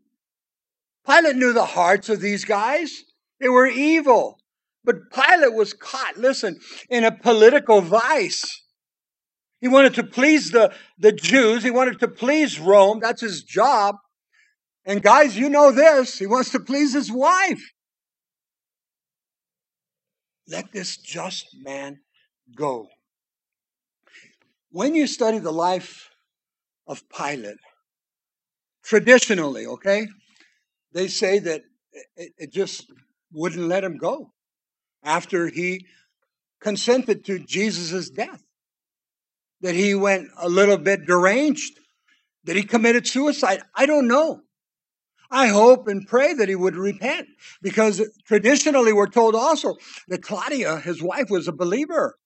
[1.05, 3.03] Pilate knew the hearts of these guys.
[3.39, 4.39] They were evil.
[4.83, 8.63] But Pilate was caught, listen, in a political vice.
[9.59, 11.63] He wanted to please the, the Jews.
[11.63, 12.99] He wanted to please Rome.
[12.99, 13.95] That's his job.
[14.85, 16.19] And guys, you know this.
[16.19, 17.61] He wants to please his wife.
[20.47, 21.99] Let this just man
[22.55, 22.87] go.
[24.75, 26.09] When you study the life
[26.85, 27.55] of Pilate,
[28.83, 30.05] traditionally, okay,
[30.91, 31.61] they say that
[32.17, 32.91] it, it just
[33.31, 34.33] wouldn't let him go
[35.01, 35.85] after he
[36.59, 38.43] consented to Jesus' death.
[39.61, 41.79] That he went a little bit deranged,
[42.43, 43.61] that he committed suicide.
[43.75, 44.41] I don't know.
[45.31, 47.29] I hope and pray that he would repent
[47.61, 49.77] because traditionally we're told also
[50.09, 52.17] that Claudia, his wife, was a believer.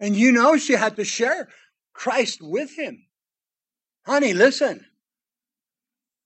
[0.00, 1.48] And you know she had to share
[1.96, 3.06] Christ with him.
[4.04, 4.84] Honey, listen.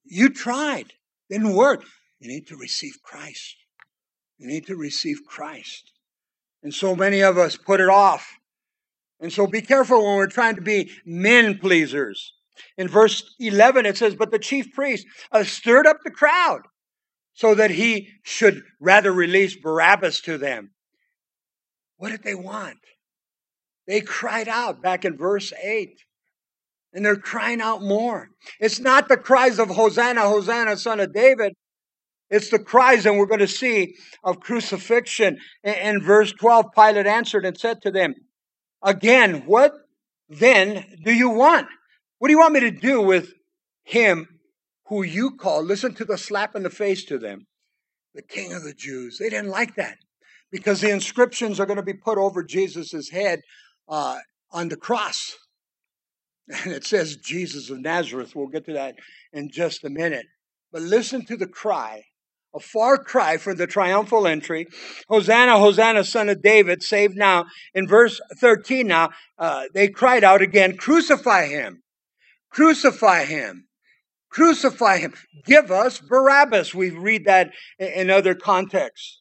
[0.04, 0.92] You tried,
[1.30, 1.84] didn't work.
[2.18, 3.56] You need to receive Christ.
[4.38, 5.92] You need to receive Christ.
[6.62, 8.36] And so many of us put it off.
[9.20, 12.34] And so be careful when we're trying to be men pleasers.
[12.76, 16.62] In verse 11, it says, But the chief priest uh, stirred up the crowd
[17.32, 20.72] so that he should rather release Barabbas to them.
[21.96, 22.78] What did they want?
[23.90, 25.98] They cried out back in verse 8.
[26.92, 28.28] And they're crying out more.
[28.60, 31.54] It's not the cries of Hosanna, Hosanna, son of David.
[32.30, 35.38] It's the cries, and we're going to see, of crucifixion.
[35.64, 38.14] In verse 12, Pilate answered and said to them,
[38.80, 39.72] Again, what
[40.28, 41.66] then do you want?
[42.18, 43.32] What do you want me to do with
[43.82, 44.28] him
[44.86, 45.64] who you call?
[45.64, 47.48] Listen to the slap in the face to them.
[48.14, 49.18] The king of the Jews.
[49.18, 49.96] They didn't like that
[50.52, 53.40] because the inscriptions are going to be put over Jesus' head
[53.90, 54.18] uh,
[54.50, 55.36] on the cross.
[56.64, 58.34] And it says Jesus of Nazareth.
[58.34, 58.96] We'll get to that
[59.32, 60.26] in just a minute.
[60.72, 62.04] But listen to the cry
[62.54, 64.66] a far cry from the triumphal entry.
[65.08, 67.46] Hosanna, Hosanna, son of David, saved now.
[67.74, 71.82] In verse 13 now, uh, they cried out again, crucify him.
[72.50, 73.68] Crucify him.
[74.30, 75.14] Crucify him.
[75.44, 76.74] Give us Barabbas.
[76.74, 79.20] We read that in other contexts.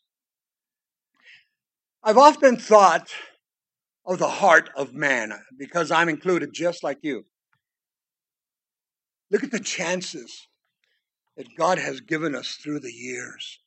[2.04, 3.10] I've often thought
[4.06, 7.26] of the heart of man because I'm included just like you.
[9.32, 10.48] Look at the chances
[11.38, 13.60] that God has given us through the years.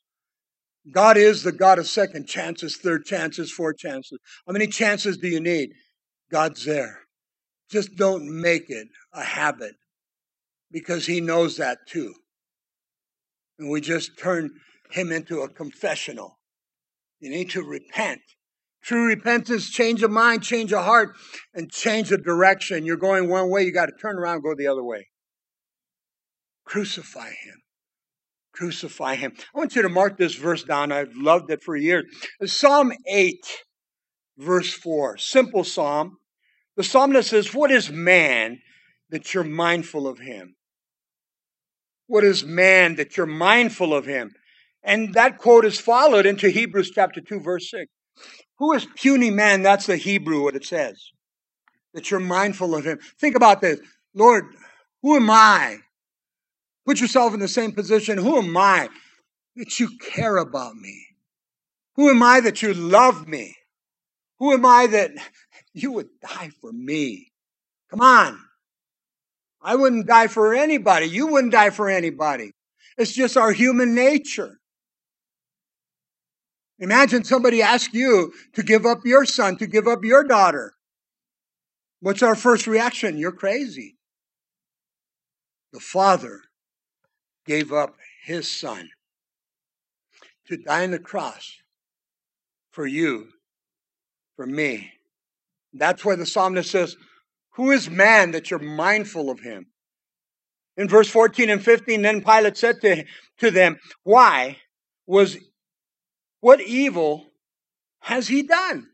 [0.91, 4.19] God is the God of second chances, third chances, fourth chances.
[4.47, 5.71] How many chances do you need?
[6.31, 7.03] God's there.
[7.71, 9.75] Just don't make it a habit
[10.73, 12.15] because he knows that too.
[13.59, 14.51] And we just turn
[14.91, 16.39] him into a confessional.
[17.21, 18.21] You need to repent.
[18.83, 21.15] True repentance, change of mind, change of heart,
[21.55, 22.85] and change of direction.
[22.85, 25.09] You're going one way, you got to turn around go the other way.
[26.65, 27.63] Crucify him.
[28.53, 29.33] Crucify him.
[29.55, 30.93] I want you to mark this verse down.
[30.93, 32.05] I've loved it for years.
[32.45, 33.65] Psalm 8,
[34.37, 35.17] verse 4.
[35.17, 36.19] Simple psalm.
[36.77, 38.61] The psalmist says, What is man
[39.11, 40.57] that you're mindful of him?
[42.09, 44.33] What is man that you're mindful of him?
[44.83, 47.87] And that quote is followed into Hebrews chapter 2, verse 6.
[48.63, 49.63] Who is puny man?
[49.63, 51.11] That's the Hebrew, what it says.
[51.95, 53.01] That you're mindful of him.
[53.19, 53.81] Think about this.
[54.15, 54.45] Lord,
[55.03, 55.79] who am I?
[56.87, 58.19] Put yourself in the same position.
[58.19, 58.89] Who am I
[59.57, 60.97] that you care about me?
[61.97, 63.57] Who am I that you love me?
[64.39, 65.11] Who am I that
[65.73, 67.33] you would die for me?
[67.91, 68.39] Come on.
[69.61, 71.07] I wouldn't die for anybody.
[71.07, 72.53] You wouldn't die for anybody.
[72.97, 74.61] It's just our human nature.
[76.83, 80.75] Imagine somebody ask you to give up your son, to give up your daughter.
[82.01, 83.17] What's our first reaction?
[83.17, 83.99] You're crazy.
[85.73, 86.41] The father
[87.47, 88.91] gave up his son
[90.49, 91.55] to die on the cross
[92.73, 93.29] for you,
[94.35, 94.91] for me.
[95.73, 96.97] That's why the psalmist says,
[97.53, 99.67] Who is man that you're mindful of him?
[100.77, 103.05] In verse 14 and 15, then Pilate said to,
[103.39, 104.57] to them, Why
[105.07, 105.39] was
[106.43, 107.29] what evil
[108.01, 108.89] has he done?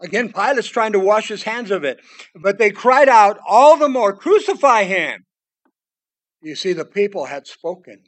[0.00, 2.00] Again, Pilate's trying to wash his hands of it.
[2.34, 5.26] But they cried out all the more, Crucify him!
[6.40, 8.04] You see, the people had spoken.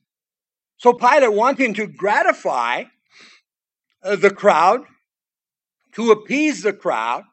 [0.78, 2.84] So Pilate, wanting to gratify
[4.02, 4.82] uh, the crowd,
[5.94, 7.24] to appease the crowd,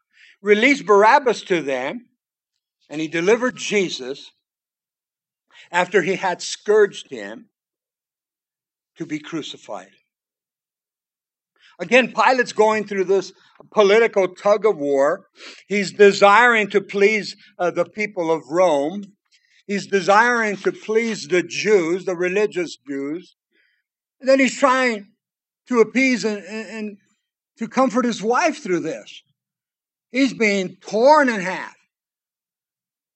[0.41, 2.07] released Barabbas to them,
[2.89, 4.31] and he delivered Jesus
[5.71, 7.49] after he had scourged him
[8.97, 9.91] to be crucified.
[11.79, 13.31] Again, Pilate's going through this
[13.71, 15.27] political tug of war.
[15.67, 19.03] He's desiring to please uh, the people of Rome.
[19.65, 23.35] He's desiring to please the Jews, the religious Jews.
[24.19, 25.07] And then he's trying
[25.67, 26.97] to appease and, and, and
[27.59, 29.21] to comfort his wife through this.
[30.11, 31.75] He's being torn in half.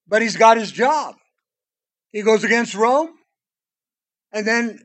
[0.08, 1.16] But he's got his job.
[2.12, 3.10] He goes against Rome,
[4.32, 4.80] and then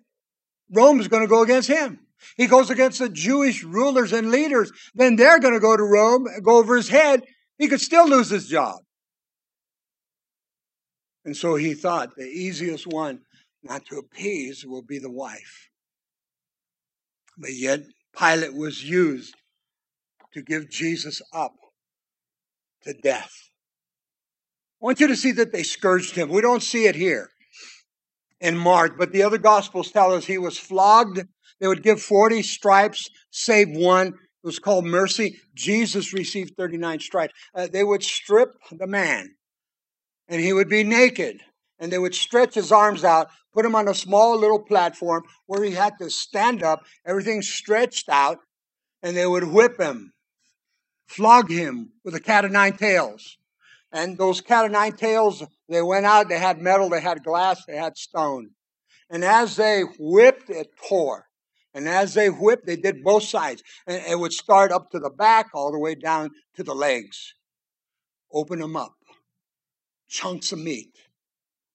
[0.73, 2.01] Rome is going to go against him.
[2.37, 4.71] He goes against the Jewish rulers and leaders.
[4.95, 7.25] Then they're going to go to Rome, go over his head.
[7.59, 8.77] He could still lose his job.
[11.25, 13.21] And so he thought the easiest one
[13.63, 15.69] not to appease will be the wife.
[17.37, 17.81] But yet,
[18.19, 19.35] Pilate was used
[20.33, 21.55] to give Jesus up
[22.85, 23.33] to death.
[24.81, 26.29] I want you to see that they scourged him.
[26.29, 27.31] We don't see it here
[28.41, 31.21] in Mark, but the other gospels tell us he was flogged
[31.61, 34.09] they would give 40 stripes, save one.
[34.09, 35.41] It was called mercy.
[35.55, 37.35] Jesus received 39 stripes.
[37.55, 39.35] Uh, they would strip the man,
[40.29, 41.41] and he would be naked.
[41.81, 45.63] And they would stretch his arms out, put him on a small little platform where
[45.63, 48.39] he had to stand up, everything stretched out,
[49.03, 50.13] and they would whip him,
[51.07, 53.39] flog him with a cat of nine tails.
[53.93, 57.65] And those cat of nine tails, they went out, they had metal, they had glass,
[57.65, 58.51] they had stone.
[59.09, 61.28] And as they whipped, it tore.
[61.75, 63.63] And as they whipped, they did both sides.
[63.87, 67.35] And it would start up to the back, all the way down to the legs.
[68.33, 68.95] Open them up.
[70.09, 70.97] Chunks of meat,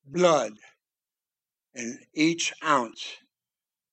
[0.05, 0.53] blood.
[1.75, 3.17] And each ounce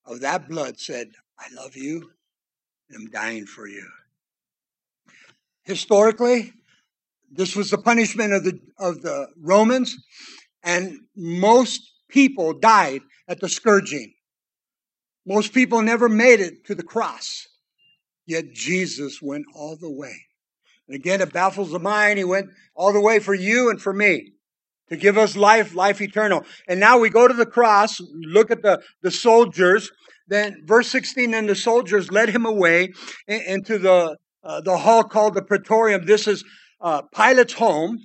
[0.05, 2.11] of that blood said, I love you
[2.89, 3.87] and I'm dying for you.
[5.63, 6.53] Historically,
[7.31, 9.97] this was the punishment of the, of the Romans,
[10.65, 14.13] and most people died at the scourging.
[15.31, 17.47] Most people never made it to the cross,
[18.27, 20.27] yet Jesus went all the way.
[20.89, 22.19] And again, it baffles the mind.
[22.19, 24.33] He went all the way for you and for me
[24.89, 26.45] to give us life, life eternal.
[26.67, 29.93] And now we go to the cross, look at the, the soldiers.
[30.27, 32.93] Then, verse 16, and the soldiers led him away
[33.29, 36.07] into the, uh, the hall called the Praetorium.
[36.07, 36.43] This is
[36.81, 38.05] uh, Pilate's home.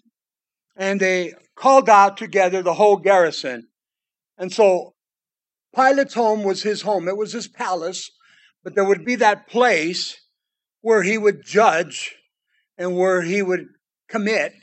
[0.75, 3.67] And they called out together the whole garrison.
[4.37, 4.94] And so
[5.75, 8.11] Pilate's home was his home, it was his palace,
[8.63, 10.17] but there would be that place
[10.81, 12.15] where he would judge
[12.77, 13.65] and where he would
[14.09, 14.53] commit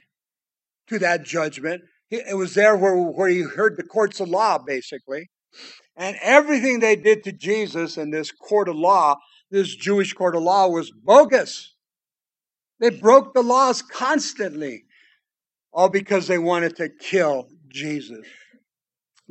[0.89, 1.83] to that judgment.
[2.11, 5.31] It was there where, where he heard the courts of law, basically.
[5.97, 9.17] And everything they did to Jesus in this court of law,
[9.51, 11.75] this Jewish court of law, was bogus.
[12.81, 14.85] They broke the laws constantly,
[15.73, 18.27] all because they wanted to kill Jesus.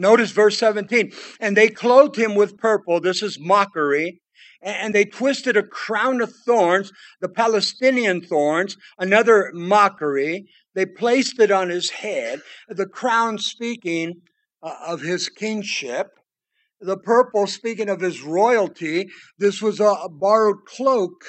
[0.01, 1.11] Notice verse 17.
[1.39, 2.99] And they clothed him with purple.
[2.99, 4.19] This is mockery.
[4.63, 10.49] And they twisted a crown of thorns, the Palestinian thorns, another mockery.
[10.73, 14.21] They placed it on his head, the crown speaking
[14.63, 16.07] uh, of his kingship,
[16.79, 19.07] the purple speaking of his royalty.
[19.37, 21.25] This was a borrowed cloak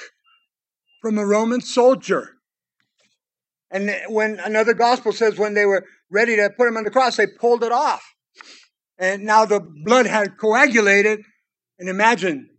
[1.01, 2.37] from a Roman soldier.
[3.69, 7.17] And when another gospel says when they were ready to put him on the cross,
[7.17, 8.03] they pulled it off
[8.97, 11.21] and now the blood had coagulated.
[11.79, 12.49] And imagine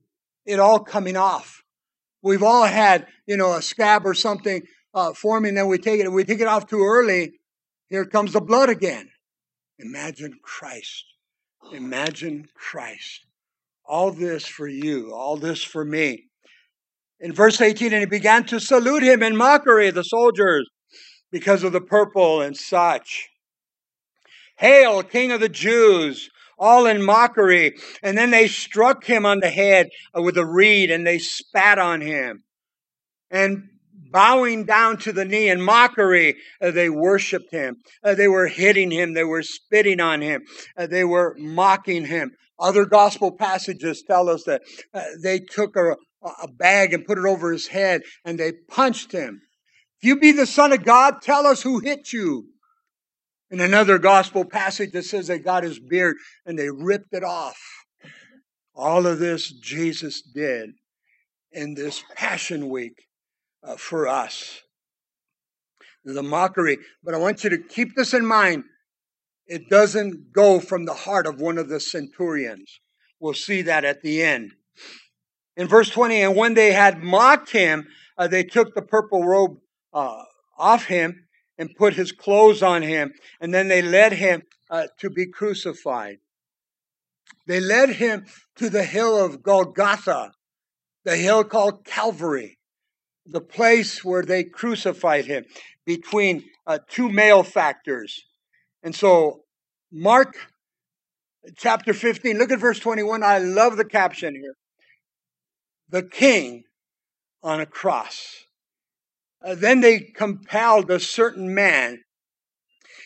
[0.44, 1.62] it all coming off.
[2.22, 4.62] We've all had, you know, a scab or something
[4.94, 6.06] uh, forming, then we take it.
[6.06, 7.32] If we take it off too early,
[7.88, 9.10] here comes the blood again.
[9.78, 11.04] Imagine Christ.
[11.72, 13.26] Imagine Christ.
[13.86, 16.24] All this for you, all this for me.
[17.20, 20.68] In verse 18, and he began to salute him in mockery, the soldiers,
[21.30, 23.28] because of the purple and such.
[24.56, 26.30] Hail, King of the Jews!
[26.56, 27.74] All in mockery.
[28.02, 32.00] And then they struck him on the head with a reed and they spat on
[32.00, 32.44] him.
[33.30, 33.68] And
[34.12, 37.76] bowing down to the knee in mockery, uh, they worshiped him.
[38.04, 39.12] Uh, they were hitting him.
[39.12, 40.42] They were spitting on him.
[40.76, 42.30] Uh, they were mocking him.
[42.60, 44.62] Other gospel passages tell us that
[44.94, 49.10] uh, they took a, a bag and put it over his head and they punched
[49.10, 49.42] him.
[49.98, 52.46] If you be the Son of God, tell us who hit you.
[53.54, 57.86] In another gospel passage that says they got his beard and they ripped it off.
[58.74, 60.70] All of this Jesus did
[61.52, 63.06] in this Passion Week
[63.62, 64.60] uh, for us.
[66.04, 66.78] The mockery.
[67.04, 68.64] But I want you to keep this in mind.
[69.46, 72.80] It doesn't go from the heart of one of the centurions.
[73.20, 74.50] We'll see that at the end.
[75.56, 77.86] In verse 20, and when they had mocked him,
[78.18, 79.58] uh, they took the purple robe
[79.92, 80.24] uh,
[80.58, 81.23] off him
[81.58, 86.18] and put his clothes on him, and then they led him uh, to be crucified.
[87.46, 88.26] They led him
[88.56, 90.32] to the hill of Golgotha,
[91.04, 92.58] the hill called Calvary
[93.26, 95.44] the place where they crucified him
[95.84, 98.24] between uh, two malefactors.
[98.82, 99.40] And so,
[99.90, 100.36] Mark
[101.56, 103.22] chapter 15, look at verse 21.
[103.22, 104.56] I love the caption here.
[105.88, 106.64] The king
[107.42, 108.44] on a cross.
[109.44, 112.00] Uh, then they compelled a certain man.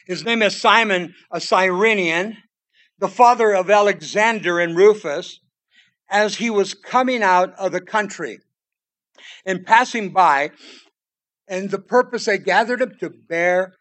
[0.06, 2.36] His name is Simon, a Cyrenian,
[2.98, 5.40] the father of Alexander and Rufus,
[6.10, 8.38] as he was coming out of the country
[9.44, 10.50] and passing by,
[11.48, 13.74] and the purpose they gathered him to bear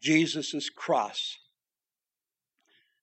[0.00, 1.36] Jesus' cross.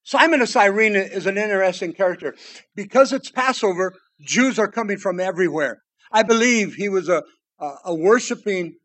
[0.03, 2.35] Simon of Cyrene is an interesting character.
[2.75, 5.81] Because it's Passover, Jews are coming from everywhere.
[6.11, 7.23] I believe he was a,
[7.61, 8.75] a, a worshiping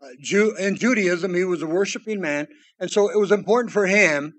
[0.00, 1.34] uh, Jew in Judaism.
[1.34, 2.46] He was a worshiping man,
[2.78, 4.34] and so it was important for him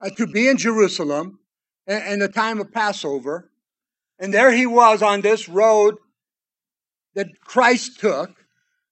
[0.00, 1.40] uh, to be in Jerusalem
[1.86, 3.50] in the time of Passover.
[4.18, 5.96] And there he was on this road
[7.14, 8.30] that Christ took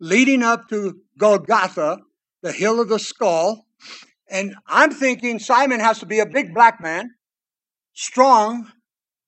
[0.01, 1.99] leading up to Golgotha,
[2.43, 3.67] the hill of the skull.
[4.29, 7.11] And I'm thinking Simon has to be a big black man,
[7.95, 8.71] strong,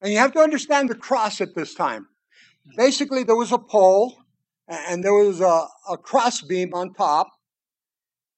[0.01, 2.07] and you have to understand the cross at this time.
[2.77, 4.22] Basically, there was a pole
[4.73, 7.29] and there was a, a cross beam on top.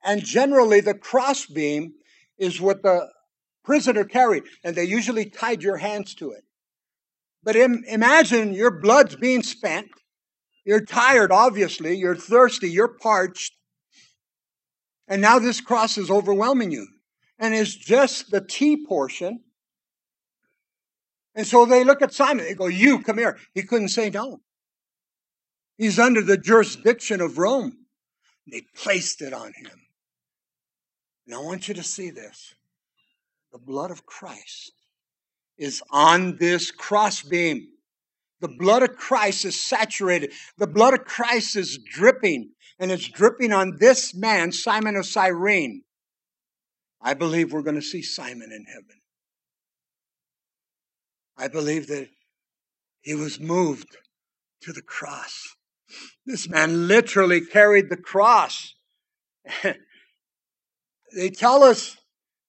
[0.03, 1.95] And generally, the cross beam
[2.39, 3.09] is what the
[3.65, 6.45] prisoner carried, and they usually tied your hands to it.
[7.43, 9.89] But Im- imagine your blood's being spent,
[10.65, 11.97] you're tired, obviously.
[11.97, 12.71] You're thirsty.
[12.71, 13.55] You're parched.
[15.07, 16.87] And now this cross is overwhelming you.
[17.39, 19.41] And it's just the T portion.
[21.35, 22.45] And so they look at Simon.
[22.45, 23.39] They go, You, come here.
[23.53, 24.41] He couldn't say no.
[25.77, 27.87] He's under the jurisdiction of Rome.
[28.51, 29.81] They placed it on him.
[31.27, 32.55] And I want you to see this.
[33.53, 34.73] The blood of Christ
[35.57, 37.69] is on this crossbeam.
[38.41, 40.33] The blood of Christ is saturated.
[40.59, 45.83] The blood of Christ is dripping, and it's dripping on this man, Simon of Cyrene.
[47.01, 49.01] I believe we're going to see Simon in heaven.
[51.37, 52.09] I believe that
[53.01, 53.97] he was moved
[54.63, 55.55] to the cross.
[56.27, 58.75] This man literally carried the cross.
[59.63, 61.97] they tell us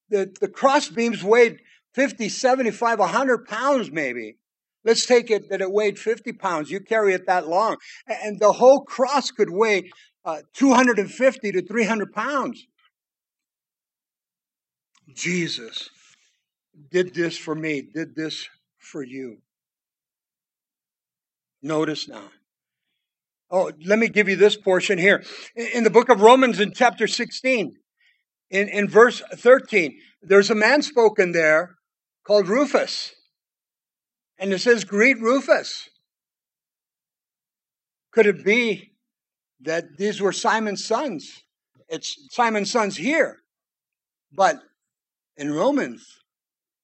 [0.09, 1.59] that the cross beams weighed
[1.93, 4.37] 50, 75, 100 pounds maybe.
[4.83, 6.69] Let's take it that it weighed 50 pounds.
[6.69, 7.77] You carry it that long.
[8.07, 9.89] And the whole cross could weigh
[10.23, 12.67] uh, 250 to 300 pounds.
[15.13, 15.89] Jesus
[16.91, 19.37] did this for me, did this for you.
[21.61, 22.29] Notice now.
[23.55, 25.23] Oh, let me give you this portion here.
[25.55, 27.73] In the book of Romans, in chapter 16,
[28.49, 31.77] in, in verse 13, there's a man spoken there
[32.27, 33.15] called Rufus.
[34.37, 35.87] And it says, Greet Rufus.
[38.11, 38.91] Could it be
[39.61, 41.41] that these were Simon's sons?
[41.87, 43.37] It's Simon's sons here.
[44.33, 44.59] But
[45.37, 46.05] in Romans,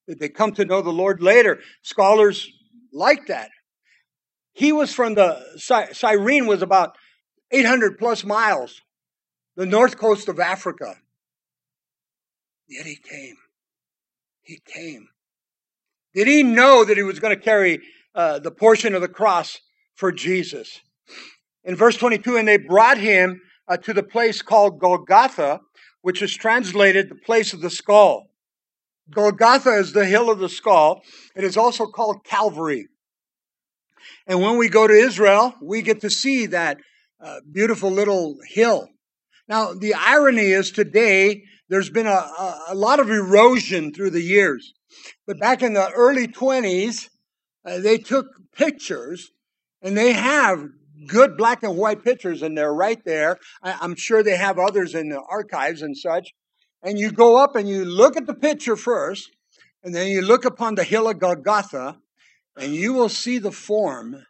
[0.08, 1.60] did they come to know the Lord later?
[1.82, 2.50] Scholars
[2.94, 3.50] like that.
[4.52, 5.40] He was from the,
[5.92, 6.96] Cyrene was about
[7.50, 8.80] 800 plus miles,
[9.56, 10.96] the north coast of Africa.
[12.68, 13.36] Yet he came.
[14.42, 15.08] He came.
[16.14, 17.80] Did he know that he was going to carry
[18.14, 19.58] uh, the portion of the cross
[19.94, 20.80] for Jesus.
[21.64, 25.60] In verse 22, and they brought him uh, to the place called Golgotha,
[26.02, 28.26] which is translated the place of the skull.
[29.10, 31.02] Golgotha is the hill of the skull.
[31.36, 32.88] It is also called Calvary.
[34.26, 36.78] And when we go to Israel, we get to see that
[37.22, 38.88] uh, beautiful little hill.
[39.48, 44.22] Now, the irony is today there's been a, a, a, lot of erosion through the
[44.22, 44.72] years.
[45.26, 47.08] But back in the early 20s,
[47.64, 49.30] uh, they took pictures
[49.80, 50.64] and they have
[51.06, 53.38] good black and white pictures and they're right there.
[53.62, 56.32] I, I'm sure they have others in the archives and such.
[56.82, 59.30] And you go up and you look at the picture first,
[59.84, 61.98] and then you look upon the hill of Golgotha,
[62.56, 64.24] and you will see the form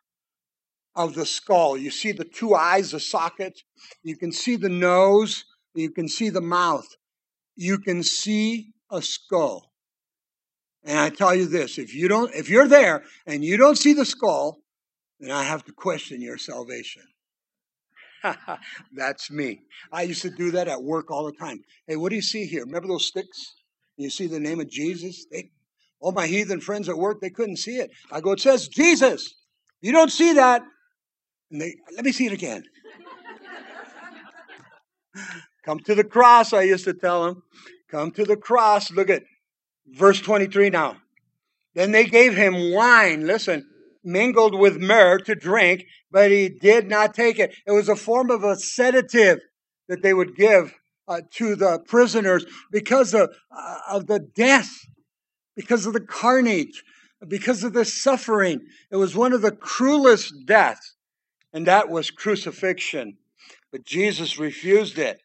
[0.94, 1.76] of the skull.
[1.76, 3.64] You see the two eyes, the sockets.
[4.02, 5.44] You can see the nose.
[5.74, 6.86] You can see the mouth.
[7.56, 9.72] You can see a skull.
[10.84, 13.92] And I tell you this, if you don't if you're there and you don't see
[13.92, 14.58] the skull,
[15.20, 17.02] then I have to question your salvation.
[18.92, 19.62] That's me.
[19.92, 21.62] I used to do that at work all the time.
[21.86, 22.64] Hey, what do you see here?
[22.64, 23.54] Remember those sticks?
[23.96, 25.26] You see the name of Jesus?
[25.30, 25.50] They,
[26.02, 27.90] all my heathen friends at work, they couldn't see it.
[28.10, 29.34] I go, it says Jesus.
[29.80, 30.62] You don't see that.
[31.50, 32.64] And they, let me see it again.
[35.64, 37.42] Come to the cross, I used to tell them.
[37.88, 38.90] Come to the cross.
[38.90, 39.22] Look at
[39.86, 40.96] verse 23 now.
[41.74, 43.26] Then they gave him wine.
[43.26, 43.64] Listen,
[44.02, 47.54] mingled with myrrh to drink, but he did not take it.
[47.66, 49.40] It was a form of a sedative
[49.88, 50.74] that they would give
[51.06, 54.70] uh, to the prisoners because of, uh, of the death,
[55.56, 56.82] because of the carnage,
[57.28, 58.60] because of the suffering.
[58.90, 60.94] It was one of the cruelest deaths,
[61.52, 63.18] and that was crucifixion.
[63.70, 65.22] But Jesus refused it.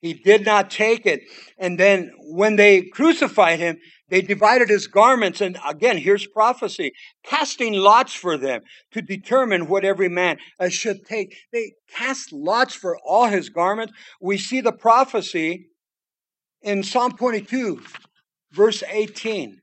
[0.00, 1.22] He did not take it.
[1.56, 3.78] And then when they crucified him,
[4.10, 5.40] they divided his garments.
[5.40, 6.92] And again, here's prophecy
[7.24, 8.60] casting lots for them
[8.92, 11.34] to determine what every man uh, should take.
[11.54, 13.94] They cast lots for all his garments.
[14.20, 15.68] We see the prophecy
[16.60, 17.80] in Psalm 22,
[18.54, 19.60] verse 18.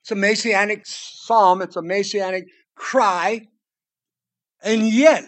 [0.00, 3.46] It's a messianic psalm, it's a messianic cry.
[4.62, 5.24] And yet,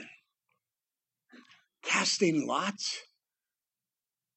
[1.83, 2.99] casting lots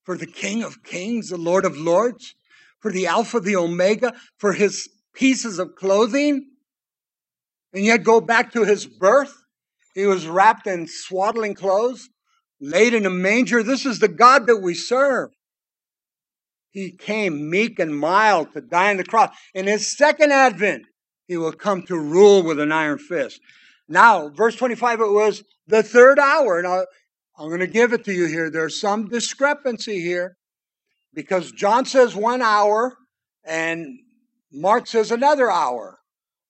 [0.04, 2.36] for the King of Kings, the Lord of Lords,
[2.80, 6.46] for the Alpha, the Omega, for his pieces of clothing,
[7.74, 9.34] and yet go back to his birth.
[9.96, 12.10] He was wrapped in swaddling clothes,
[12.62, 13.64] laid in a manger.
[13.64, 15.32] This is the God that we serve.
[16.76, 19.34] He came meek and mild to die on the cross.
[19.54, 20.84] In his second advent,
[21.26, 23.40] he will come to rule with an iron fist.
[23.88, 26.62] Now, verse 25, it was the third hour.
[26.62, 26.84] Now,
[27.40, 28.50] I'm going to give it to you here.
[28.50, 30.36] There's some discrepancy here
[31.14, 32.98] because John says one hour
[33.46, 33.98] and
[34.52, 36.00] Mark says another hour.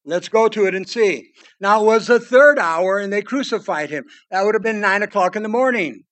[0.05, 1.29] Let's go to it and see.
[1.59, 4.05] Now it was the third hour and they crucified him.
[4.31, 6.03] That would have been nine o'clock in the morning.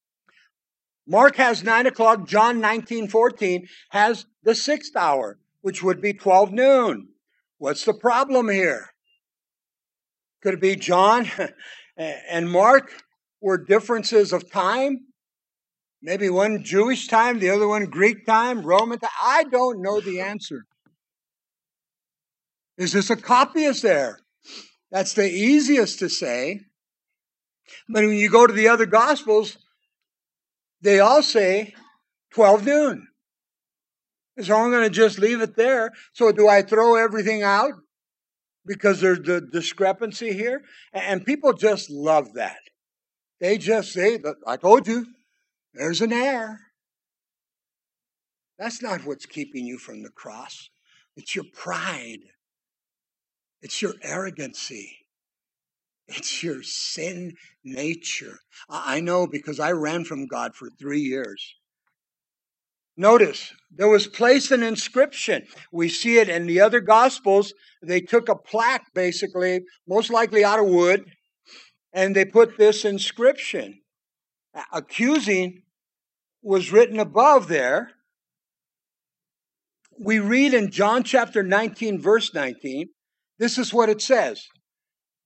[1.07, 2.27] Mark has nine o'clock.
[2.27, 7.09] John 19, 14 has the sixth hour, which would be 12 noon.
[7.57, 8.89] What's the problem here?
[10.41, 11.29] Could it be John
[11.97, 13.03] and Mark
[13.43, 15.01] were differences of time.
[16.01, 19.09] Maybe one Jewish time, the other one Greek time, Roman time.
[19.21, 20.65] I don't know the answer.
[22.77, 24.19] Is this a copyist there?
[24.91, 26.61] That's the easiest to say.
[27.89, 29.57] But when you go to the other Gospels,
[30.83, 31.73] they all say
[32.33, 33.07] 12 noon.
[34.41, 35.91] So I'm going to just leave it there.
[36.13, 37.73] So do I throw everything out
[38.65, 40.63] because there's the discrepancy here?
[40.91, 42.57] And people just love that.
[43.39, 45.05] They just say, I told you,
[45.73, 46.59] there's an error.
[48.57, 50.69] That's not what's keeping you from the cross.
[51.15, 52.19] It's your pride.
[53.61, 55.02] It's your arrogancy.
[56.07, 58.39] It's your sin nature.
[58.69, 61.55] I know because I ran from God for three years.
[62.95, 65.47] Notice, there was placed an inscription.
[65.71, 67.53] We see it in the other Gospels.
[67.81, 71.05] They took a plaque, basically, most likely out of wood,
[71.91, 73.79] and they put this inscription.
[74.71, 75.63] Accusing
[76.43, 77.91] was written above there.
[79.99, 82.89] We read in John chapter 19, verse 19,
[83.39, 84.47] this is what it says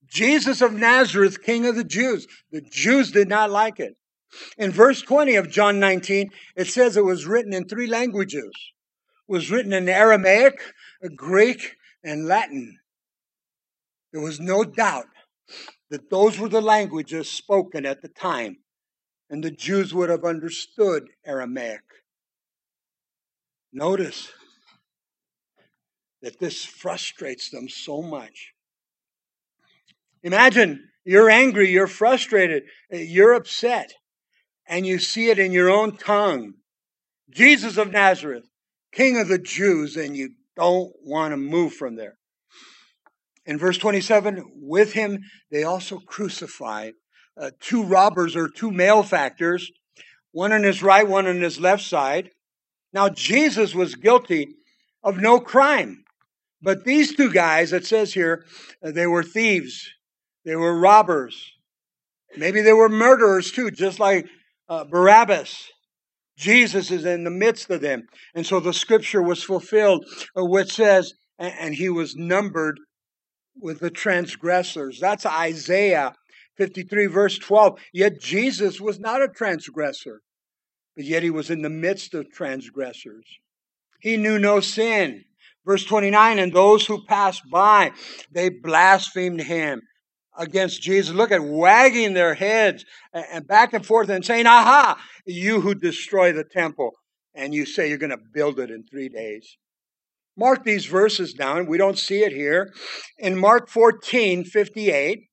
[0.08, 2.28] Jesus of Nazareth, King of the Jews.
[2.52, 3.96] The Jews did not like it.
[4.58, 8.52] In verse 20 of John 19, it says it was written in three languages.
[9.28, 10.60] It was written in Aramaic,
[11.16, 12.80] Greek, and Latin.
[14.12, 15.08] There was no doubt
[15.90, 18.58] that those were the languages spoken at the time,
[19.30, 21.82] and the Jews would have understood Aramaic.
[23.72, 24.32] Notice,
[26.22, 28.54] that this frustrates them so much.
[30.24, 33.94] Imagine you're angry, you're frustrated, you're upset,
[34.68, 36.54] and you see it in your own tongue.
[37.30, 38.48] Jesus of Nazareth,
[38.92, 42.18] King of the Jews, and you don't want to move from there.
[43.46, 45.20] In verse 27, with him
[45.52, 46.94] they also crucified
[47.40, 49.72] uh, two robbers or two malefactors,
[50.32, 52.32] one on his right, one on his left side.
[52.92, 54.56] Now, Jesus was guilty
[55.04, 56.04] of no crime.
[56.62, 58.46] But these two guys, it says here,
[58.84, 59.90] uh, they were thieves,
[60.48, 61.52] they were robbers.
[62.38, 64.28] Maybe they were murderers too, just like
[64.70, 65.68] uh, Barabbas.
[66.38, 68.04] Jesus is in the midst of them.
[68.34, 70.06] And so the scripture was fulfilled,
[70.38, 72.80] uh, which says, and he was numbered
[73.60, 75.00] with the transgressors.
[75.02, 76.14] That's Isaiah
[76.56, 77.80] 53, verse 12.
[77.94, 80.22] Yet Jesus was not a transgressor,
[80.96, 83.26] but yet he was in the midst of transgressors.
[84.00, 85.26] He knew no sin.
[85.66, 87.92] Verse 29 And those who passed by,
[88.32, 89.82] they blasphemed him
[90.38, 91.14] against Jesus.
[91.14, 96.32] Look at wagging their heads and back and forth and saying, Aha, you who destroy
[96.32, 96.92] the temple,
[97.34, 99.58] and you say you're going to build it in three days.
[100.38, 101.66] Mark these verses down.
[101.66, 102.72] We don't see it here.
[103.18, 105.24] In Mark 14, 58,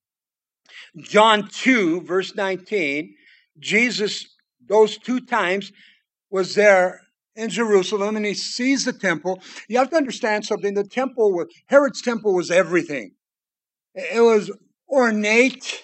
[0.97, 3.13] John 2, verse 19,
[3.59, 4.25] Jesus,
[4.67, 5.71] those two times,
[6.31, 7.01] was there
[7.35, 9.41] in Jerusalem and he sees the temple.
[9.69, 10.73] You have to understand something.
[10.73, 13.11] The temple was, Herod's temple was everything.
[13.93, 14.51] It was
[14.89, 15.83] ornate,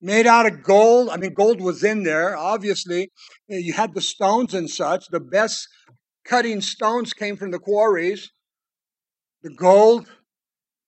[0.00, 1.08] made out of gold.
[1.08, 3.10] I mean, gold was in there, obviously.
[3.50, 5.08] Eh, you had the stones and such.
[5.08, 5.68] The best
[6.24, 8.30] cutting stones came from the quarries,
[9.42, 10.06] the gold,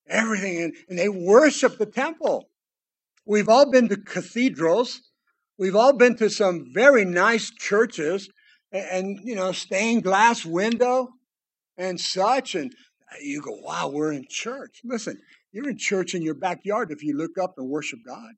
[0.09, 0.63] everything.
[0.63, 2.49] And, and they worshiped the temple.
[3.27, 5.01] We've all been to cathedrals.
[5.59, 8.29] We've all been to some very nice churches
[8.73, 11.09] and, you know, stained glass window
[11.77, 12.55] and such.
[12.55, 12.73] And
[13.11, 14.81] uh, you go, wow, we're in church.
[14.85, 15.19] Listen,
[15.57, 18.35] you're in church in your backyard if you look up and worship God.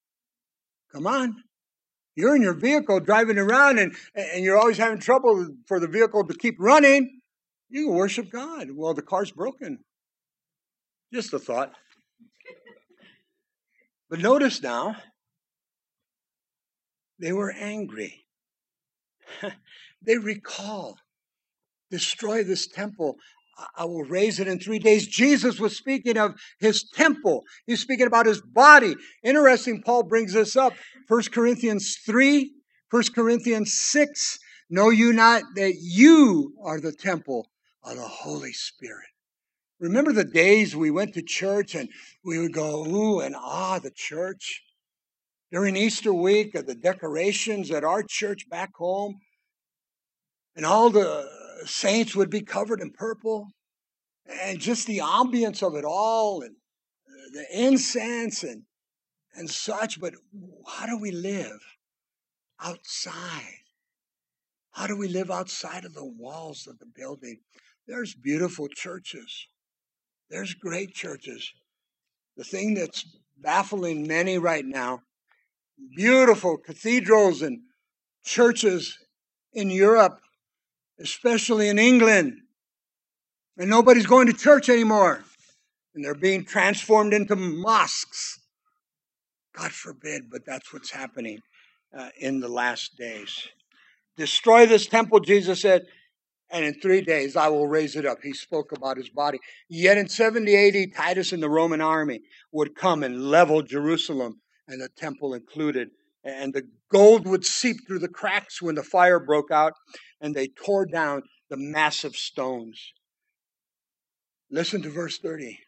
[0.95, 1.35] Come on.
[2.14, 6.25] You're in your vehicle driving around and, and you're always having trouble for the vehicle
[6.29, 7.21] to keep running.
[7.71, 8.69] You can worship God.
[8.73, 9.81] Well, the car's broken.
[11.12, 11.73] Just a thought.
[14.09, 14.95] But notice now,
[17.19, 18.27] they were angry.
[20.03, 20.99] they recall,
[21.91, 23.16] destroy this temple.
[23.76, 25.06] I will raise it in three days.
[25.06, 27.42] Jesus was speaking of his temple.
[27.66, 28.94] He's speaking about his body.
[29.22, 30.74] Interesting, Paul brings this up.
[31.09, 32.52] 1 Corinthians 3,
[32.90, 34.38] 1 Corinthians 6.
[34.70, 37.50] Know you not that you are the temple
[37.82, 39.06] of the Holy Spirit?
[39.80, 41.88] Remember the days we went to church and
[42.24, 44.62] we would go, ooh, and ah, the church?
[45.50, 49.20] During Easter week, the decorations at our church back home,
[50.54, 53.48] and all the saints would be covered in purple,
[54.42, 56.56] and just the ambience of it all, and
[57.32, 58.62] the incense and
[59.34, 60.00] and such.
[60.00, 60.14] But
[60.66, 61.61] how do we live
[62.61, 63.62] outside?
[64.72, 67.40] How do we live outside of the walls of the building?
[67.86, 69.48] There's beautiful churches.
[70.30, 71.52] There's great churches.
[72.36, 73.04] The thing that's
[73.38, 75.02] baffling many right now,
[75.96, 77.61] beautiful cathedrals and
[78.24, 78.98] churches
[79.52, 80.20] in Europe,
[81.01, 82.38] especially in England.
[83.57, 85.24] And nobody's going to church anymore.
[85.94, 88.40] And they're being transformed into mosques.
[89.57, 91.40] God forbid, but that's what's happening
[91.96, 93.49] uh, in the last days.
[94.16, 95.86] Destroy this temple, Jesus said,
[96.51, 98.18] and in three days I will raise it up.
[98.22, 99.38] He spoke about his body.
[99.68, 102.20] Yet in 70 AD, Titus and the Roman army
[102.53, 105.90] would come and level Jerusalem and the temple included.
[106.24, 109.74] And the gold would seep through the cracks when the fire broke out,
[110.21, 112.93] and they tore down the massive stones.
[114.51, 115.59] Listen to verse 30.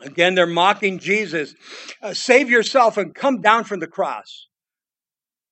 [0.00, 1.54] Again, they're mocking Jesus.
[2.02, 4.46] Uh, Save yourself and come down from the cross.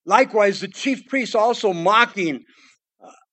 [0.04, 2.44] Likewise, the chief priests also mocking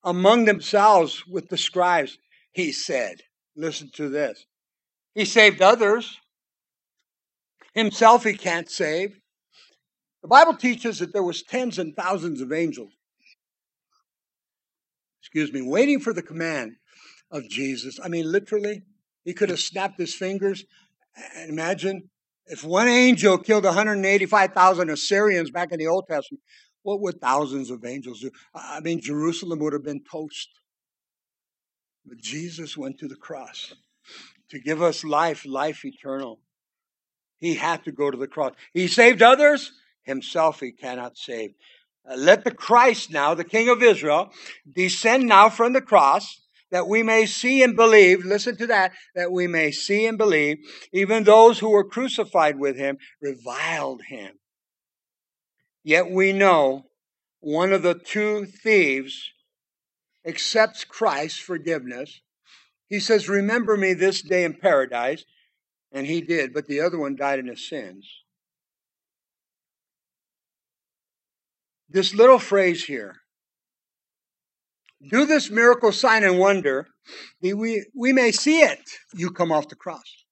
[0.03, 2.17] among themselves with the scribes,
[2.51, 3.17] he said,
[3.55, 4.45] Listen to this.
[5.13, 6.17] He saved others.
[7.73, 9.17] Himself he can't save.
[10.21, 12.93] The Bible teaches that there was tens and thousands of angels,
[15.31, 16.73] excuse me, waiting for the command
[17.31, 17.99] of Jesus.
[18.03, 18.83] I mean, literally,
[19.23, 20.65] he could have snapped his fingers.
[21.37, 22.09] And imagine
[22.47, 26.41] if one angel killed 185,000 Assyrians back in the Old Testament,
[26.83, 28.31] what would thousands of angels do?
[28.53, 30.49] I mean, Jerusalem would have been toast.
[32.05, 33.73] But Jesus went to the cross
[34.49, 36.39] to give us life, life eternal.
[37.37, 38.53] He had to go to the cross.
[38.73, 39.71] He saved others,
[40.03, 41.51] himself he cannot save.
[42.09, 44.31] Uh, let the Christ now, the King of Israel,
[44.71, 46.37] descend now from the cross.
[46.71, 50.57] that we may see and believe, listen to that, that we may see and believe,
[50.93, 54.39] even those who were crucified with him reviled him.
[55.83, 56.85] Yet we know
[57.41, 59.31] one of the two thieves
[60.25, 62.21] accepts Christ's forgiveness.
[62.87, 65.25] He says, Remember me this day in paradise.
[65.91, 68.20] And he did, but the other one died in his sins.
[71.91, 73.15] This little phrase here
[75.09, 76.87] do this miracle sign and wonder,
[77.41, 78.79] we, we may see it,
[79.13, 80.25] you come off the cross.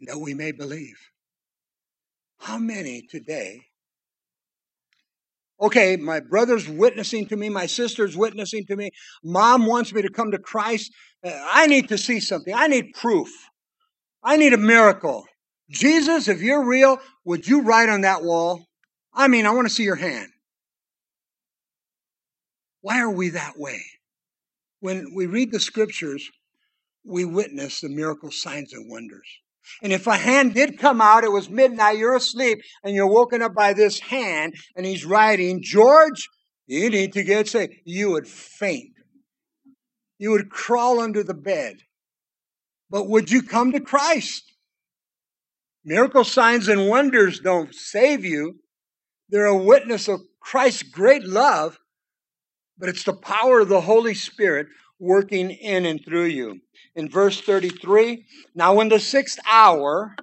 [0.00, 0.96] That we may believe.
[2.38, 3.60] How many today?
[5.60, 8.90] Okay, my brother's witnessing to me, my sister's witnessing to me,
[9.24, 10.92] mom wants me to come to Christ.
[11.24, 12.52] Uh, I need to see something.
[12.52, 13.30] I need proof.
[14.22, 15.24] I need a miracle.
[15.70, 18.65] Jesus, if you're real, would you write on that wall?
[19.16, 20.28] I mean, I want to see your hand.
[22.82, 23.80] Why are we that way?
[24.80, 26.30] When we read the scriptures,
[27.02, 29.26] we witness the miracle signs and wonders.
[29.82, 33.42] And if a hand did come out, it was midnight, you're asleep, and you're woken
[33.42, 36.28] up by this hand, and he's writing, George,
[36.66, 37.72] you need to get saved.
[37.84, 38.92] You would faint.
[40.18, 41.78] You would crawl under the bed.
[42.90, 44.44] But would you come to Christ?
[45.84, 48.60] Miracle signs and wonders don't save you.
[49.28, 51.78] They're a witness of Christ's great love
[52.78, 54.68] but it's the power of the Holy Spirit
[54.98, 56.60] working in and through you.
[56.94, 58.24] In verse 33,
[58.54, 60.14] now when the sixth hour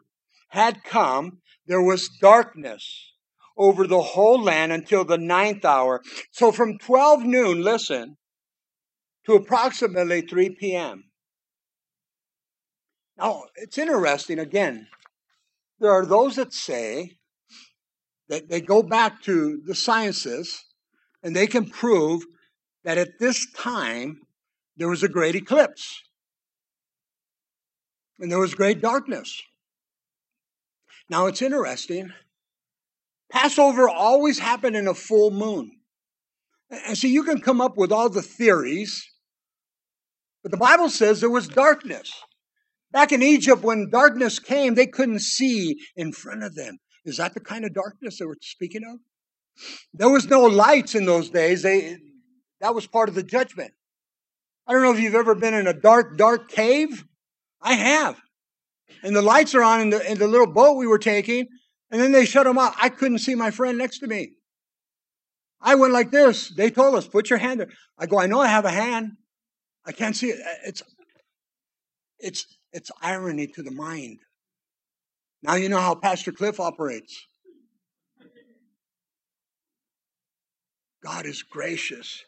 [0.50, 3.14] had come, there was darkness
[3.58, 6.02] over the whole land until the ninth hour.
[6.32, 8.18] So from 12 noon, listen,
[9.26, 11.06] to approximately 3 p.m.
[13.18, 14.88] Now, it's interesting, again,
[15.80, 17.18] there are those that say
[18.34, 20.64] that they go back to the sciences
[21.22, 22.24] and they can prove
[22.84, 24.22] that at this time
[24.76, 26.02] there was a great eclipse
[28.18, 29.44] and there was great darkness.
[31.10, 32.12] Now it's interesting.
[33.32, 35.70] Passover always happened in a full moon.
[36.88, 39.08] And so you can come up with all the theories,
[40.42, 42.12] but the Bible says there was darkness.
[42.92, 46.80] Back in Egypt, when darkness came, they couldn't see in front of them.
[47.06, 49.00] Is that the kind of darkness they were speaking of?
[49.94, 51.62] There was no lights in those days.
[51.62, 51.98] They,
[52.62, 53.72] that was part of the judgment.
[54.66, 57.04] I don't know if you've ever been in a dark, dark cave.
[57.62, 58.20] I have.
[59.04, 61.48] And the lights are on in the, in the little boat we were taking,
[61.92, 62.76] and then they shut them off.
[62.82, 64.32] I couldn't see my friend next to me.
[65.62, 66.50] I went like this.
[66.50, 67.70] They told us, put your hand there.
[67.98, 69.12] I go, I know I have a hand.
[69.86, 70.40] I can't see it.
[70.66, 70.82] It's,
[72.20, 74.20] it's, it's irony to the mind.
[75.44, 77.28] Now you know how Pastor Cliff operates.
[81.04, 82.24] God is gracious.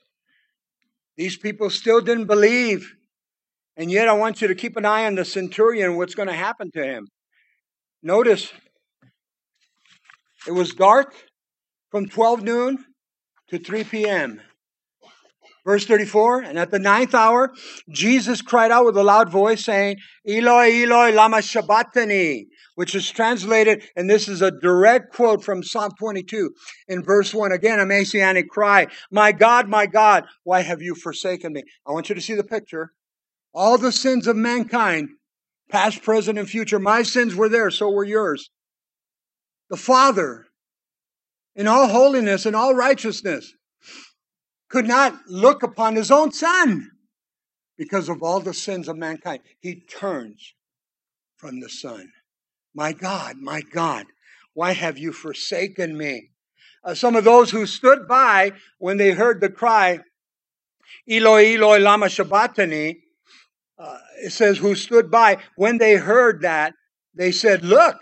[1.15, 2.93] These people still didn't believe.
[3.77, 6.33] And yet, I want you to keep an eye on the centurion, what's going to
[6.33, 7.07] happen to him.
[8.03, 8.51] Notice,
[10.47, 11.13] it was dark
[11.91, 12.85] from 12 noon
[13.49, 14.41] to 3 p.m.
[15.65, 17.51] Verse 34, and at the ninth hour,
[17.89, 19.97] Jesus cried out with a loud voice, saying,
[20.27, 25.91] Eloi, Eloi, lama sabachthani, which is translated, and this is a direct quote from Psalm
[25.97, 26.51] 22
[26.87, 27.51] in verse 1.
[27.51, 31.63] Again, a messianic cry, My God, my God, why have you forsaken me?
[31.87, 32.91] I want you to see the picture.
[33.53, 35.09] All the sins of mankind,
[35.69, 38.49] past, present, and future, my sins were there, so were yours.
[39.69, 40.45] The Father,
[41.55, 43.53] in all holiness and all righteousness,
[44.69, 46.91] could not look upon his own son
[47.77, 49.41] because of all the sins of mankind.
[49.59, 50.53] He turns
[51.37, 52.11] from the Son.
[52.75, 54.05] My God, my God,
[54.53, 56.31] why have you forsaken me?
[56.83, 59.99] Uh, some of those who stood by when they heard the cry,
[61.09, 62.99] Eloi, Eloi, lama sabachthani,
[63.79, 66.73] uh, it says, who stood by, when they heard that,
[67.13, 67.97] they said, Look,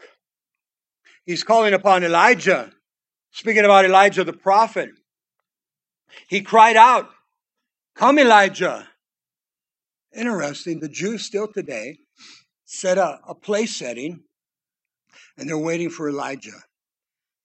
[1.23, 2.71] he's calling upon Elijah.
[3.31, 4.89] Speaking about Elijah the prophet.
[6.27, 7.09] He cried out,
[7.95, 8.87] Come, Elijah.
[10.15, 11.97] Interesting, the Jews still today
[12.65, 14.23] set a, a place setting
[15.37, 16.51] and they're waiting for Elijah.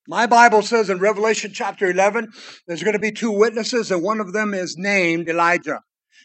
[0.07, 2.33] My Bible says in Revelation chapter 11,
[2.67, 5.81] there's going to be two witnesses, and one of them is named Elijah.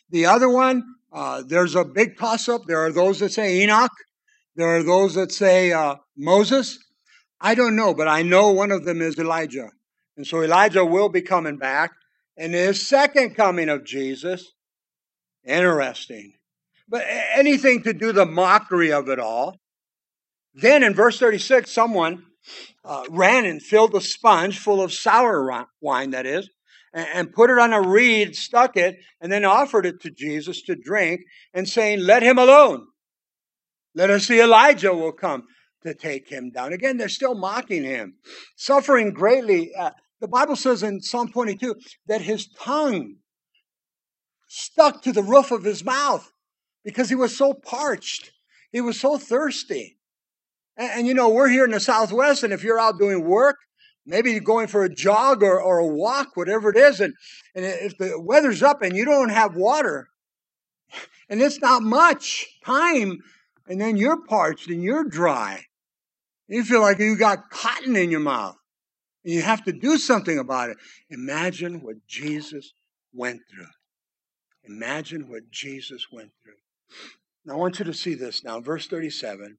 [0.09, 2.61] The other one, uh, there's a big toss up.
[2.65, 3.91] There are those that say Enoch,
[4.55, 6.79] there are those that say uh, Moses.
[7.41, 9.69] I don't know, but I know one of them is Elijah.
[10.15, 11.91] And so Elijah will be coming back.
[12.37, 14.53] And his second coming of Jesus,
[15.43, 16.33] interesting.
[16.87, 19.59] But anything to do the mockery of it all.
[20.53, 22.25] Then in verse 36, someone
[22.85, 26.49] uh, ran and filled a sponge full of sour wine, that is,
[26.93, 30.75] and put it on a reed, stuck it, and then offered it to Jesus to
[30.75, 31.21] drink,
[31.53, 32.87] and saying, Let him alone.
[33.95, 35.43] Let us see Elijah will come
[35.83, 36.73] to take him down.
[36.73, 38.15] Again, they're still mocking him,
[38.55, 39.71] suffering greatly.
[39.77, 39.91] Uh,
[40.21, 41.75] the Bible says in Psalm 22
[42.07, 43.15] that his tongue
[44.47, 46.31] stuck to the roof of his mouth
[46.83, 48.31] because he was so parched.
[48.71, 49.97] He was so thirsty.
[50.77, 53.57] And, and, you know, we're here in the Southwest, and if you're out doing work,
[54.05, 57.13] maybe you're going for a jog or, or a walk, whatever it is, and,
[57.55, 60.07] and if the weather's up and you don't have water,
[61.29, 63.19] and it's not much time,
[63.67, 65.65] and then you're parched and you're dry.
[66.47, 68.55] You feel like you got cotton in your mouth.
[69.23, 70.77] And you have to do something about it.
[71.09, 72.73] Imagine what Jesus
[73.13, 73.67] went through.
[74.65, 76.53] Imagine what Jesus went through.
[77.45, 78.59] Now, I want you to see this now.
[78.59, 79.57] Verse 37.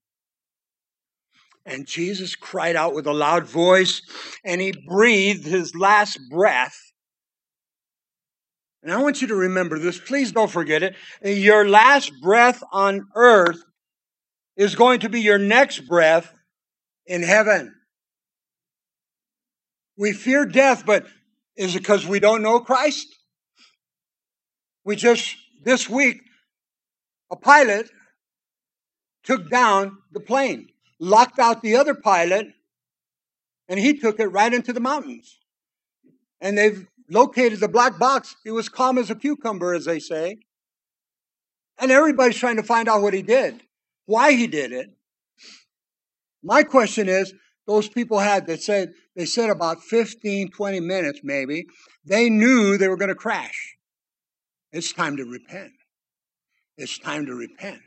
[1.67, 4.03] And Jesus cried out with a loud voice,
[4.45, 6.79] and he breathed his last breath.
[8.83, 9.99] And I want you to remember this.
[9.99, 10.95] Please don't forget it.
[11.23, 13.62] Your last breath on earth
[14.57, 16.33] is going to be your next breath
[17.07, 17.75] in heaven.
[19.97, 21.07] We fear death, but
[21.57, 23.07] is it because we don't know Christ?
[24.85, 26.21] We just, this week,
[27.33, 27.89] a pilot
[29.23, 30.69] took down the plane,
[31.05, 32.49] locked out the other pilot,
[33.69, 35.39] and he took it right into the mountains.
[36.41, 38.37] And they've located the black box.
[38.45, 40.39] It was calm as a cucumber, as they say.
[41.79, 43.63] And everybody's trying to find out what he did,
[44.07, 44.91] why he did it.
[46.43, 47.35] My question is
[47.67, 51.67] those people had that said they said about 15 20 minutes maybe
[52.05, 53.77] they knew they were going to crash
[54.71, 55.73] it's time to repent
[56.77, 57.81] it's time to repent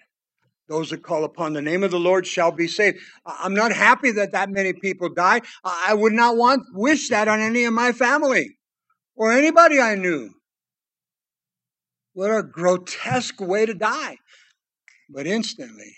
[0.69, 4.11] those that call upon the name of the lord shall be saved i'm not happy
[4.11, 7.91] that that many people died i would not want wish that on any of my
[7.91, 8.57] family
[9.15, 10.29] or anybody i knew
[12.13, 14.17] what a grotesque way to die
[15.09, 15.93] but instantly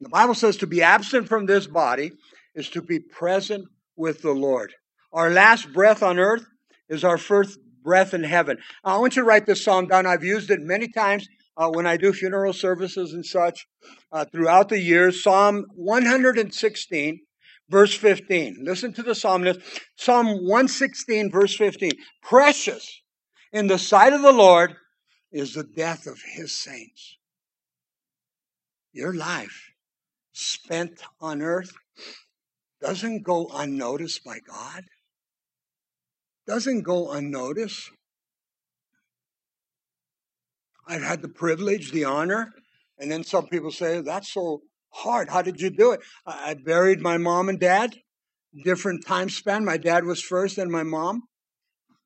[0.00, 2.12] the bible says to be absent from this body
[2.54, 3.66] is to be present
[3.96, 4.72] with the Lord.
[5.12, 6.46] Our last breath on earth
[6.88, 8.58] is our first breath in heaven.
[8.84, 10.06] I want you to write this psalm down.
[10.06, 11.28] I've used it many times
[11.60, 13.66] uh, when I do funeral services and such
[14.10, 15.22] uh, throughout the years.
[15.22, 17.20] Psalm 116,
[17.68, 18.62] verse 15.
[18.62, 19.60] Listen to the psalmist.
[19.94, 21.92] Psalm 116, verse 15.
[22.22, 23.02] Precious
[23.52, 24.74] in the sight of the Lord
[25.30, 27.18] is the death of his saints.
[28.92, 29.70] Your life
[30.32, 31.72] spent on earth
[32.80, 34.84] doesn't go unnoticed by God,
[36.46, 37.90] doesn't go unnoticed.
[40.90, 42.52] I've had the privilege, the honor,
[42.98, 45.28] and then some people say, that's so hard.
[45.28, 46.00] How did you do it?
[46.26, 47.96] I buried my mom and dad,
[48.64, 49.64] different time span.
[49.64, 51.22] My dad was first, then my mom.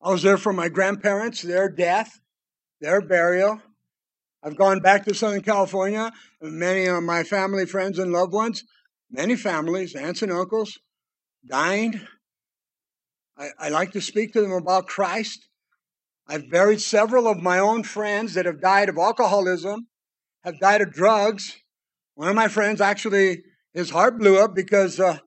[0.03, 2.21] I was there for my grandparents, their death,
[2.81, 3.63] their burial.
[4.43, 6.13] I've gone back to Southern California.
[6.43, 8.65] Many of my family, friends, and loved ones
[9.15, 10.79] many families, aunts and uncles,
[11.47, 12.01] dying.
[13.39, 15.49] I, I like to speak to them about Christ.
[16.27, 19.89] I've buried several of my own friends that have died of alcoholism,
[20.43, 21.57] have died of drugs.
[22.15, 25.19] One of my friends actually, his heart blew up because uh,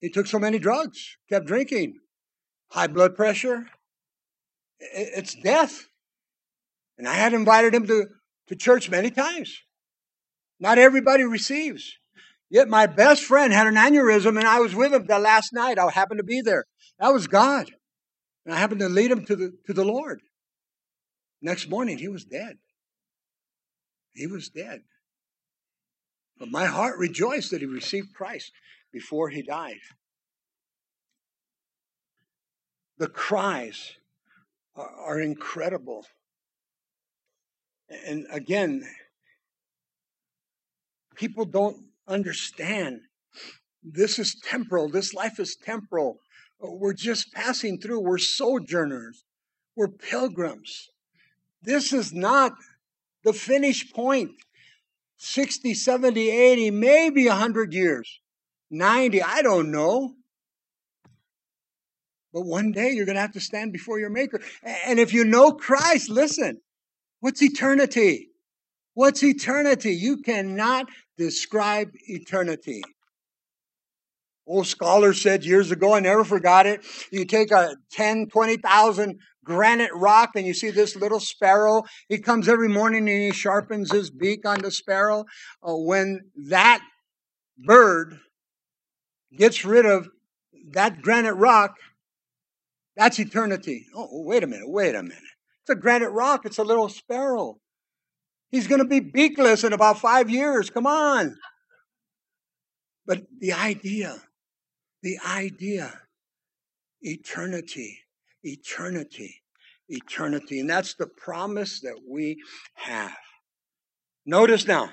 [0.00, 1.94] he took so many drugs, kept drinking,
[2.70, 3.66] high blood pressure.
[4.78, 5.86] It's death.
[6.98, 8.06] And I had invited him to,
[8.48, 9.56] to church many times.
[10.60, 11.96] Not everybody receives.
[12.50, 15.78] Yet my best friend had an aneurysm and I was with him the last night.
[15.78, 16.66] I happened to be there.
[16.98, 17.70] That was God.
[18.44, 20.20] And I happened to lead him to the, to the Lord.
[21.42, 22.58] Next morning, he was dead.
[24.14, 24.82] He was dead.
[26.38, 28.52] But my heart rejoiced that he received Christ
[28.92, 29.80] before he died.
[32.98, 33.96] The cries
[34.76, 36.06] are, are incredible.
[38.06, 38.84] And again,
[41.16, 41.76] people don't
[42.06, 43.00] understand
[43.82, 44.88] this is temporal.
[44.88, 46.18] This life is temporal.
[46.60, 48.00] We're just passing through.
[48.00, 49.24] We're sojourners.
[49.74, 50.91] We're pilgrims.
[51.62, 52.52] This is not
[53.24, 54.32] the finish point.
[55.18, 58.20] 60, 70, 80, maybe 100 years,
[58.70, 60.14] 90, I don't know.
[62.32, 64.40] But one day you're going to have to stand before your Maker.
[64.86, 66.60] And if you know Christ, listen,
[67.20, 68.30] what's eternity?
[68.94, 69.92] What's eternity?
[69.94, 70.86] You cannot
[71.16, 72.82] describe eternity.
[74.46, 76.84] Old scholar said years ago, I never forgot it.
[77.12, 81.82] You take a 10, 20,000 granite rock and you see this little sparrow.
[82.08, 85.24] He comes every morning and he sharpens his beak on the sparrow.
[85.62, 86.80] Uh, when that
[87.58, 88.18] bird
[89.36, 90.08] gets rid of
[90.72, 91.76] that granite rock,
[92.96, 93.86] That's eternity.
[93.94, 95.18] Oh, wait a minute, wait a minute.
[95.62, 97.58] It's a granite rock, it's a little sparrow.
[98.50, 100.68] He's going to be beakless in about five years.
[100.68, 101.36] Come on.
[103.06, 104.22] But the idea,
[105.02, 106.00] the idea,
[107.00, 108.00] eternity,
[108.42, 109.42] eternity,
[109.88, 110.60] eternity.
[110.60, 112.42] And that's the promise that we
[112.74, 113.16] have.
[114.24, 114.90] Notice now,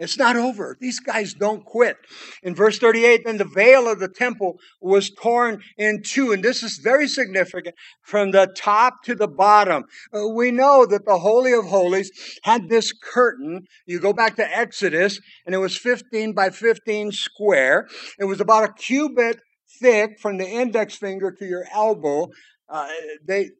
[0.00, 0.78] it's not over.
[0.80, 1.98] These guys don't quit.
[2.42, 6.32] In verse 38, then the veil of the temple was torn in two.
[6.32, 9.84] And this is very significant from the top to the bottom.
[10.12, 12.10] Uh, we know that the Holy of Holies
[12.44, 13.66] had this curtain.
[13.84, 17.86] You go back to Exodus, and it was 15 by 15 square.
[18.18, 19.38] It was about a cubit
[19.80, 22.30] thick from the index finger to your elbow.
[22.68, 22.88] Uh,
[23.24, 23.50] they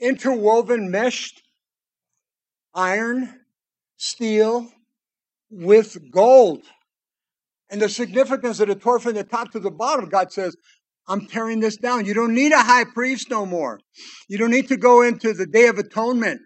[0.00, 1.42] interwoven meshed
[2.74, 3.40] iron,
[3.96, 4.70] steel,
[5.50, 6.62] with gold.
[7.70, 10.56] And the significance of the Torah from the top to the bottom, God says,
[11.08, 12.04] I'm tearing this down.
[12.04, 13.80] You don't need a high priest no more.
[14.28, 16.40] You don't need to go into the Day of Atonement.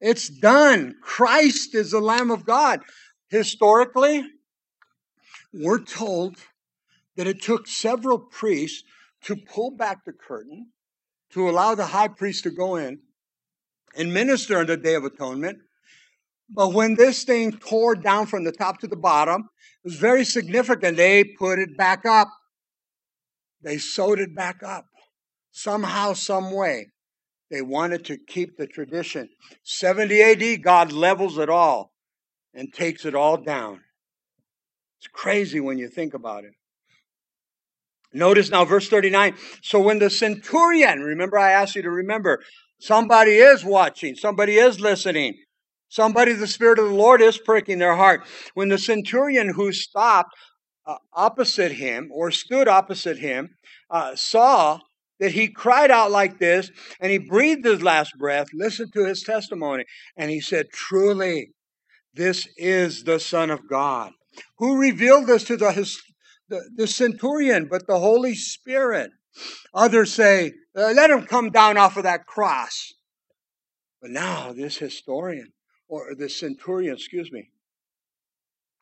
[0.00, 0.94] It's done.
[1.02, 2.80] Christ is the Lamb of God.
[3.28, 4.24] Historically,
[5.52, 6.36] we're told
[7.16, 8.82] that it took several priests
[9.22, 10.70] to pull back the curtain,
[11.30, 13.00] to allow the high priest to go in
[13.96, 15.58] and minister on the Day of Atonement,
[16.50, 19.48] but when this thing tore down from the top to the bottom,
[19.84, 20.96] it was very significant.
[20.96, 22.28] They put it back up.
[23.62, 24.86] They sewed it back up.
[25.50, 26.88] Somehow, some way.
[27.50, 29.28] They wanted to keep the tradition.
[29.62, 31.92] 70 AD, God levels it all
[32.52, 33.80] and takes it all down.
[34.98, 36.52] It's crazy when you think about it.
[38.14, 39.34] Notice now, verse 39.
[39.62, 42.42] So when the centurion, remember I asked you to remember,
[42.80, 45.34] somebody is watching, somebody is listening.
[45.88, 48.26] Somebody, the Spirit of the Lord is pricking their heart.
[48.54, 50.34] When the centurion who stopped
[50.86, 53.50] uh, opposite him or stood opposite him
[53.90, 54.80] uh, saw
[55.20, 56.68] that he cried out like this
[57.00, 59.84] and he breathed his last breath, listened to his testimony,
[60.16, 61.50] and he said, Truly,
[62.12, 64.12] this is the Son of God.
[64.58, 66.02] Who revealed this to the, his,
[66.76, 69.10] the, centurion but the Holy Spirit?
[69.72, 72.92] Others say, uh, Let him come down off of that cross.
[74.00, 75.52] But now, this historian
[75.88, 77.50] or the centurion, excuse me,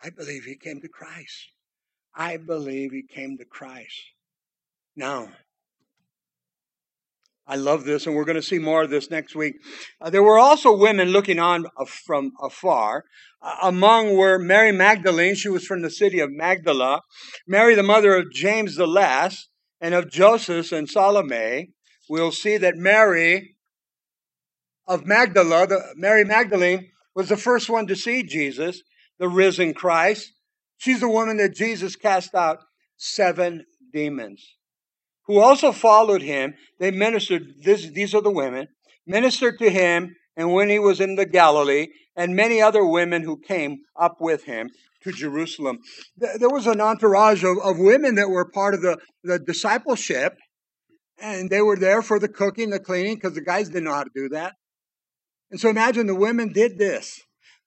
[0.02, 1.52] I believe he came to Christ.
[2.14, 4.02] I believe he came to Christ.
[4.96, 5.30] Now,
[7.46, 9.54] I love this, and we're going to see more of this next week.
[10.00, 13.04] Uh, there were also women looking on uh, from afar.
[13.42, 17.02] Uh, among were Mary Magdalene, she was from the city of Magdala,
[17.46, 19.48] Mary, the mother of James the Less,
[19.80, 21.70] and of Joseph and Salome.
[22.08, 23.56] We'll see that Mary
[24.86, 28.82] of Magdala, the, Mary Magdalene, was the first one to see Jesus,
[29.18, 30.32] the risen Christ.
[30.76, 32.60] She's the woman that Jesus cast out
[32.96, 34.56] seven demons.
[35.26, 36.54] Who also followed him.
[36.78, 38.68] They ministered, this, these are the women,
[39.06, 43.38] ministered to him, and when he was in the Galilee, and many other women who
[43.38, 44.70] came up with him
[45.02, 45.78] to Jerusalem.
[46.16, 50.36] There was an entourage of, of women that were part of the, the discipleship,
[51.20, 54.04] and they were there for the cooking, the cleaning, because the guys didn't know how
[54.04, 54.54] to do that.
[55.50, 57.20] And so imagine the women did this.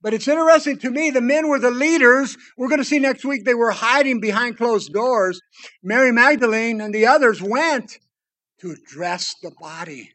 [0.05, 2.37] But it's interesting to me, the men were the leaders.
[2.57, 5.41] We're going to see next week they were hiding behind closed doors.
[5.81, 7.97] Mary Magdalene and the others went
[8.61, 10.11] to dress the body.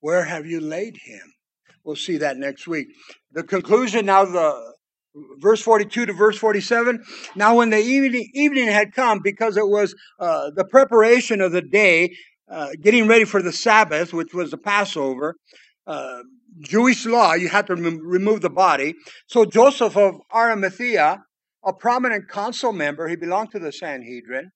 [0.00, 1.34] Where have you laid him?
[1.84, 2.86] We'll see that next week.
[3.32, 4.72] The conclusion now, the
[5.40, 7.04] verse 42 to verse 47.
[7.36, 11.60] Now, when the evening, evening had come, because it was uh, the preparation of the
[11.60, 12.16] day,
[12.50, 15.34] uh, getting ready for the Sabbath, which was the Passover,
[15.86, 16.22] uh,
[16.60, 18.94] Jewish law, you had to rem- remove the body.
[19.26, 21.22] So Joseph of Arimathea,
[21.64, 24.50] a prominent council member, he belonged to the Sanhedrin,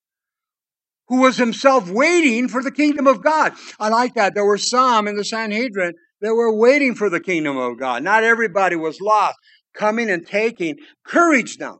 [1.07, 3.53] who was himself waiting for the kingdom of God.
[3.79, 4.33] I like that.
[4.35, 8.03] There were some in the Sanhedrin that were waiting for the kingdom of God.
[8.03, 9.37] Not everybody was lost,
[9.73, 11.79] coming and taking courage now.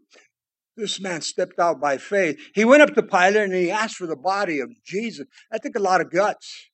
[0.76, 2.40] This man stepped out by faith.
[2.56, 5.28] He went up to Pilate and he asked for the body of Jesus.
[5.52, 6.72] I think a lot of guts.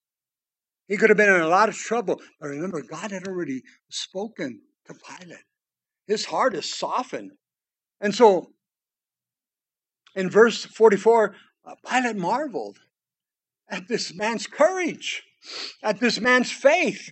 [0.89, 2.19] He could have been in a lot of trouble.
[2.41, 5.45] But remember, God had already spoken to Pilate.
[6.07, 7.31] His heart is softened.
[8.01, 8.47] And so
[10.15, 12.79] in verse 44, uh, Pilate marveled
[13.69, 15.21] at this man's courage,
[15.83, 17.11] at this man's faith,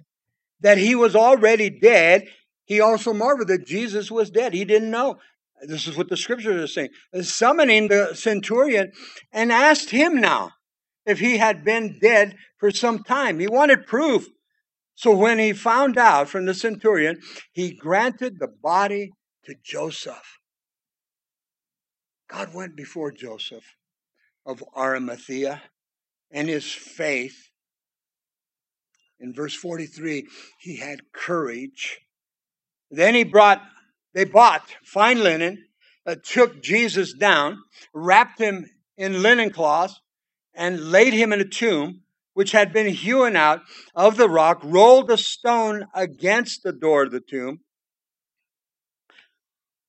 [0.61, 2.27] that he was already dead.
[2.65, 4.53] He also marveled that Jesus was dead.
[4.53, 5.19] He didn't know.
[5.61, 6.89] This is what the scriptures are saying.
[7.21, 8.91] Summoning the centurion
[9.31, 10.51] and asked him now,
[11.07, 13.39] if he had been dead for some time.
[13.39, 14.27] He wanted proof.
[14.93, 17.21] So when he found out from the centurion,
[17.53, 19.11] he granted the body
[19.45, 20.39] to Joseph.
[22.29, 23.63] God went before Joseph
[24.45, 25.61] of Arimathea
[26.29, 27.49] and his faith.
[29.19, 30.27] In verse 43,
[30.59, 31.99] he had courage.
[32.91, 33.61] Then he brought,
[34.13, 35.65] they bought fine linen,
[36.05, 37.59] uh, took Jesus down,
[37.93, 38.65] wrapped him
[38.97, 40.01] in linen cloths,
[40.57, 42.01] and laid him in a tomb
[42.33, 43.61] which had been hewn out
[43.95, 47.61] of the rock, rolled a stone against the door of the tomb.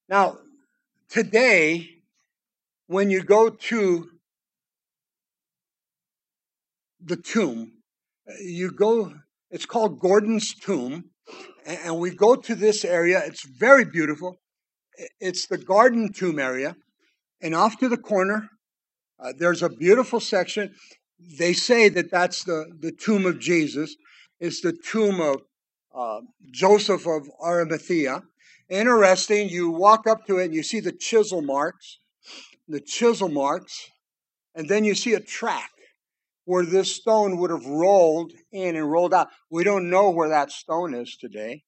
[0.09, 0.39] Now,
[1.11, 1.89] today,
[2.87, 4.11] when you go to
[7.05, 7.73] the tomb,
[8.41, 9.13] you go,
[9.51, 11.11] it's called Gordon's Tomb,
[11.67, 13.23] and we go to this area.
[13.27, 14.41] It's very beautiful.
[15.21, 16.77] It's the garden tomb area.
[17.41, 18.51] And off to the corner,
[19.21, 20.75] uh, there's a beautiful section
[21.21, 23.97] they say that that's the, the tomb of Jesus.
[24.41, 25.43] It's the tomb of
[25.95, 28.23] uh, Joseph of Arimathea.
[28.69, 31.99] Interesting, you walk up to it and you see the chisel marks,
[32.69, 33.91] the chisel marks,
[34.55, 35.71] and then you see a track
[36.45, 39.29] where this stone would have rolled in and rolled out.
[39.51, 41.65] We don't know where that stone is today.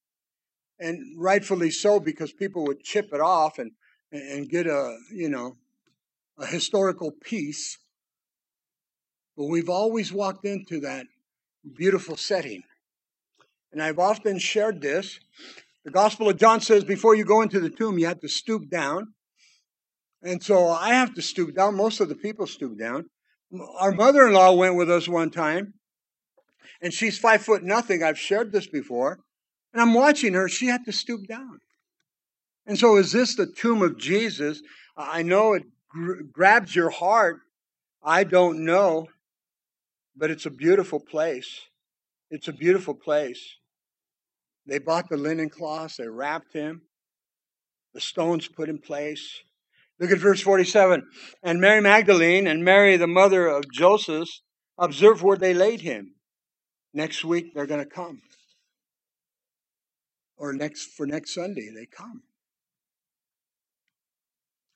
[0.78, 3.72] And rightfully so, because people would chip it off and,
[4.12, 5.56] and get a, you know,
[6.40, 7.78] a historical piece
[9.40, 11.06] but we've always walked into that
[11.74, 12.62] beautiful setting.
[13.72, 15.18] And I've often shared this.
[15.82, 18.68] The Gospel of John says before you go into the tomb, you have to stoop
[18.68, 19.14] down.
[20.22, 21.74] And so I have to stoop down.
[21.74, 23.06] Most of the people stoop down.
[23.78, 25.72] Our mother in law went with us one time,
[26.82, 28.02] and she's five foot nothing.
[28.02, 29.20] I've shared this before.
[29.72, 30.50] And I'm watching her.
[30.50, 31.60] She had to stoop down.
[32.66, 34.60] And so, is this the tomb of Jesus?
[34.98, 37.40] I know it gr- grabs your heart.
[38.02, 39.08] I don't know.
[40.16, 41.60] But it's a beautiful place.
[42.30, 43.56] It's a beautiful place.
[44.66, 46.82] They bought the linen cloths, they wrapped him,
[47.92, 49.40] the stones put in place.
[49.98, 51.06] Look at verse 47.
[51.42, 54.28] And Mary Magdalene and Mary, the mother of Joseph,
[54.78, 56.14] observed where they laid him.
[56.94, 58.22] Next week, they're going to come.
[60.36, 62.22] Or next for next Sunday, they come.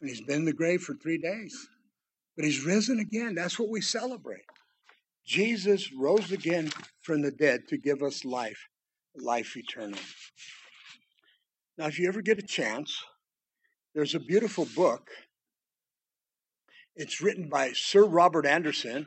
[0.04, 1.66] And he's been in the grave for three days.
[2.36, 3.34] But he's risen again.
[3.34, 4.44] That's what we celebrate.
[5.24, 8.68] Jesus rose again from the dead to give us life,
[9.16, 9.98] life eternal.
[11.78, 13.02] Now, if you ever get a chance,
[13.94, 15.08] there's a beautiful book.
[16.94, 19.06] It's written by Sir Robert Anderson.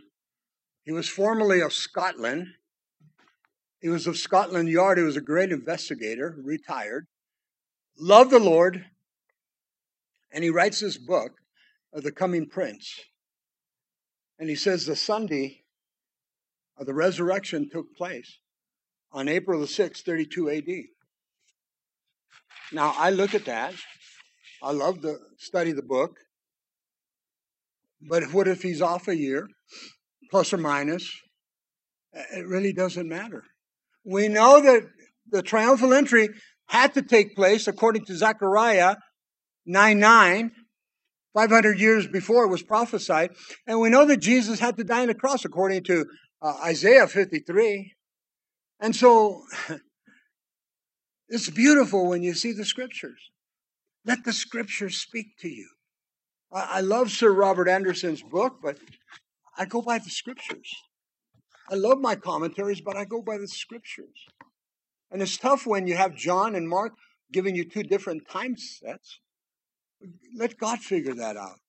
[0.83, 2.47] He was formerly of Scotland.
[3.83, 4.97] He was of Scotland Yard.
[4.97, 7.05] He was a great investigator, retired.
[7.99, 8.83] Loved the Lord.
[10.31, 11.31] And he writes this book
[11.93, 12.93] of the coming prince.
[14.39, 15.63] And he says the Sunday
[16.77, 18.39] of the resurrection took place
[19.11, 20.63] on April the 6th, 32 AD.
[22.71, 23.73] Now, I look at that.
[24.61, 26.17] I love to study the book.
[28.01, 29.47] But what if he's off a year,
[30.29, 31.09] plus or minus?
[32.15, 33.43] Uh, it really doesn't matter.
[34.05, 34.83] We know that
[35.29, 36.29] the triumphal entry
[36.67, 38.97] had to take place according to Zechariah
[39.67, 40.51] 9 9,
[41.33, 43.31] 500 years before it was prophesied.
[43.67, 46.05] And we know that Jesus had to die on the cross according to
[46.41, 47.93] uh, Isaiah 53.
[48.79, 49.43] And so
[51.29, 53.19] it's beautiful when you see the scriptures.
[54.05, 55.69] Let the scriptures speak to you.
[56.51, 58.77] I, I love Sir Robert Anderson's book, but
[59.57, 60.73] I go by the scriptures.
[61.69, 64.25] I love my commentaries, but I go by the scriptures.
[65.11, 66.93] And it's tough when you have John and Mark
[67.31, 69.19] giving you two different time sets.
[70.35, 71.59] Let God figure that out.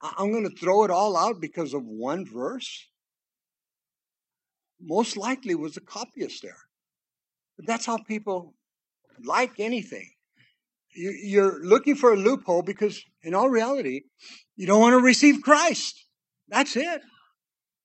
[0.00, 2.86] I'm going to throw it all out because of one verse
[4.80, 6.58] most likely was a copyist there.
[7.56, 8.54] But that's how people
[9.24, 10.10] like anything.
[10.94, 14.02] You're looking for a loophole because, in all reality,
[14.56, 16.04] you don't want to receive Christ.
[16.48, 17.02] That's it.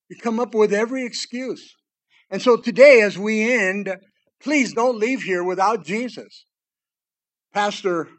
[0.10, 1.76] You come up with every excuse.
[2.30, 3.96] And so today, as we end,
[4.42, 6.46] please don't leave here without Jesus.
[7.54, 8.10] Pastor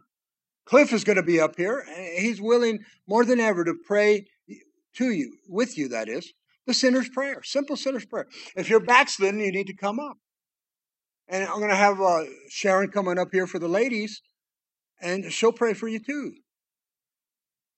[0.65, 1.85] Cliff is going to be up here.
[2.17, 4.27] He's willing more than ever to pray
[4.97, 6.33] to you, with you, that is,
[6.67, 8.27] the sinner's prayer, simple sinner's prayer.
[8.57, 10.19] If you're backslidden, you need to come up.
[11.29, 14.23] And I'm going to have uh, Sharon coming up here for the ladies,
[15.01, 16.35] and she'll pray for you too.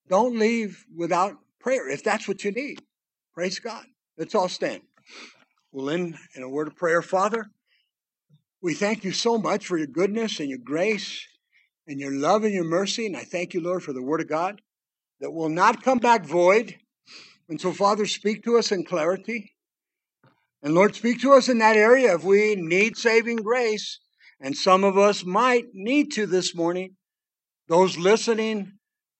[0.08, 2.80] Don't leave without prayer if that's what you need.
[3.34, 3.84] Praise God.
[4.16, 4.82] Let's all stand.
[5.72, 7.02] We'll end in a word of prayer.
[7.02, 7.46] Father,
[8.62, 11.26] we thank you so much for your goodness and your grace
[11.86, 13.06] and your love and your mercy.
[13.06, 14.60] And I thank you, Lord, for the word of God
[15.20, 16.76] that will not come back void
[17.48, 19.52] and so, Father, speak to us in clarity.
[20.62, 24.00] And Lord, speak to us in that area if we need saving grace.
[24.40, 26.96] And some of us might need to this morning.
[27.68, 28.72] Those listening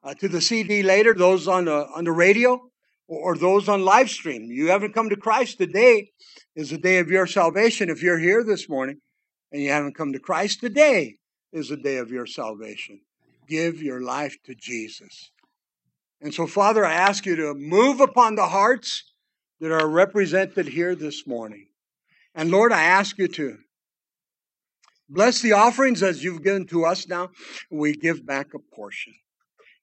[0.03, 2.61] uh, to the CD later, those on the, on the radio,
[3.09, 4.51] or those on live stream.
[4.51, 6.11] You haven't come to Christ today
[6.57, 7.89] is the day of your salvation.
[7.89, 9.01] If you're here this morning
[9.53, 11.17] and you haven't come to Christ, today
[11.53, 13.01] is the day of your salvation.
[13.49, 15.31] Give your life to Jesus.
[16.21, 19.05] And so, Father, I ask you to move upon the hearts
[19.61, 21.69] that are represented here this morning.
[22.35, 23.59] And Lord, I ask you to
[25.09, 27.31] bless the offerings as you've given to us now.
[27.71, 29.15] We give back a portion.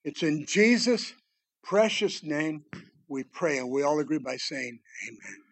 [0.04, 1.14] It's in Jesus'
[1.62, 2.64] precious name
[3.08, 4.78] we pray, and we all agree by saying,
[5.08, 5.43] Amen.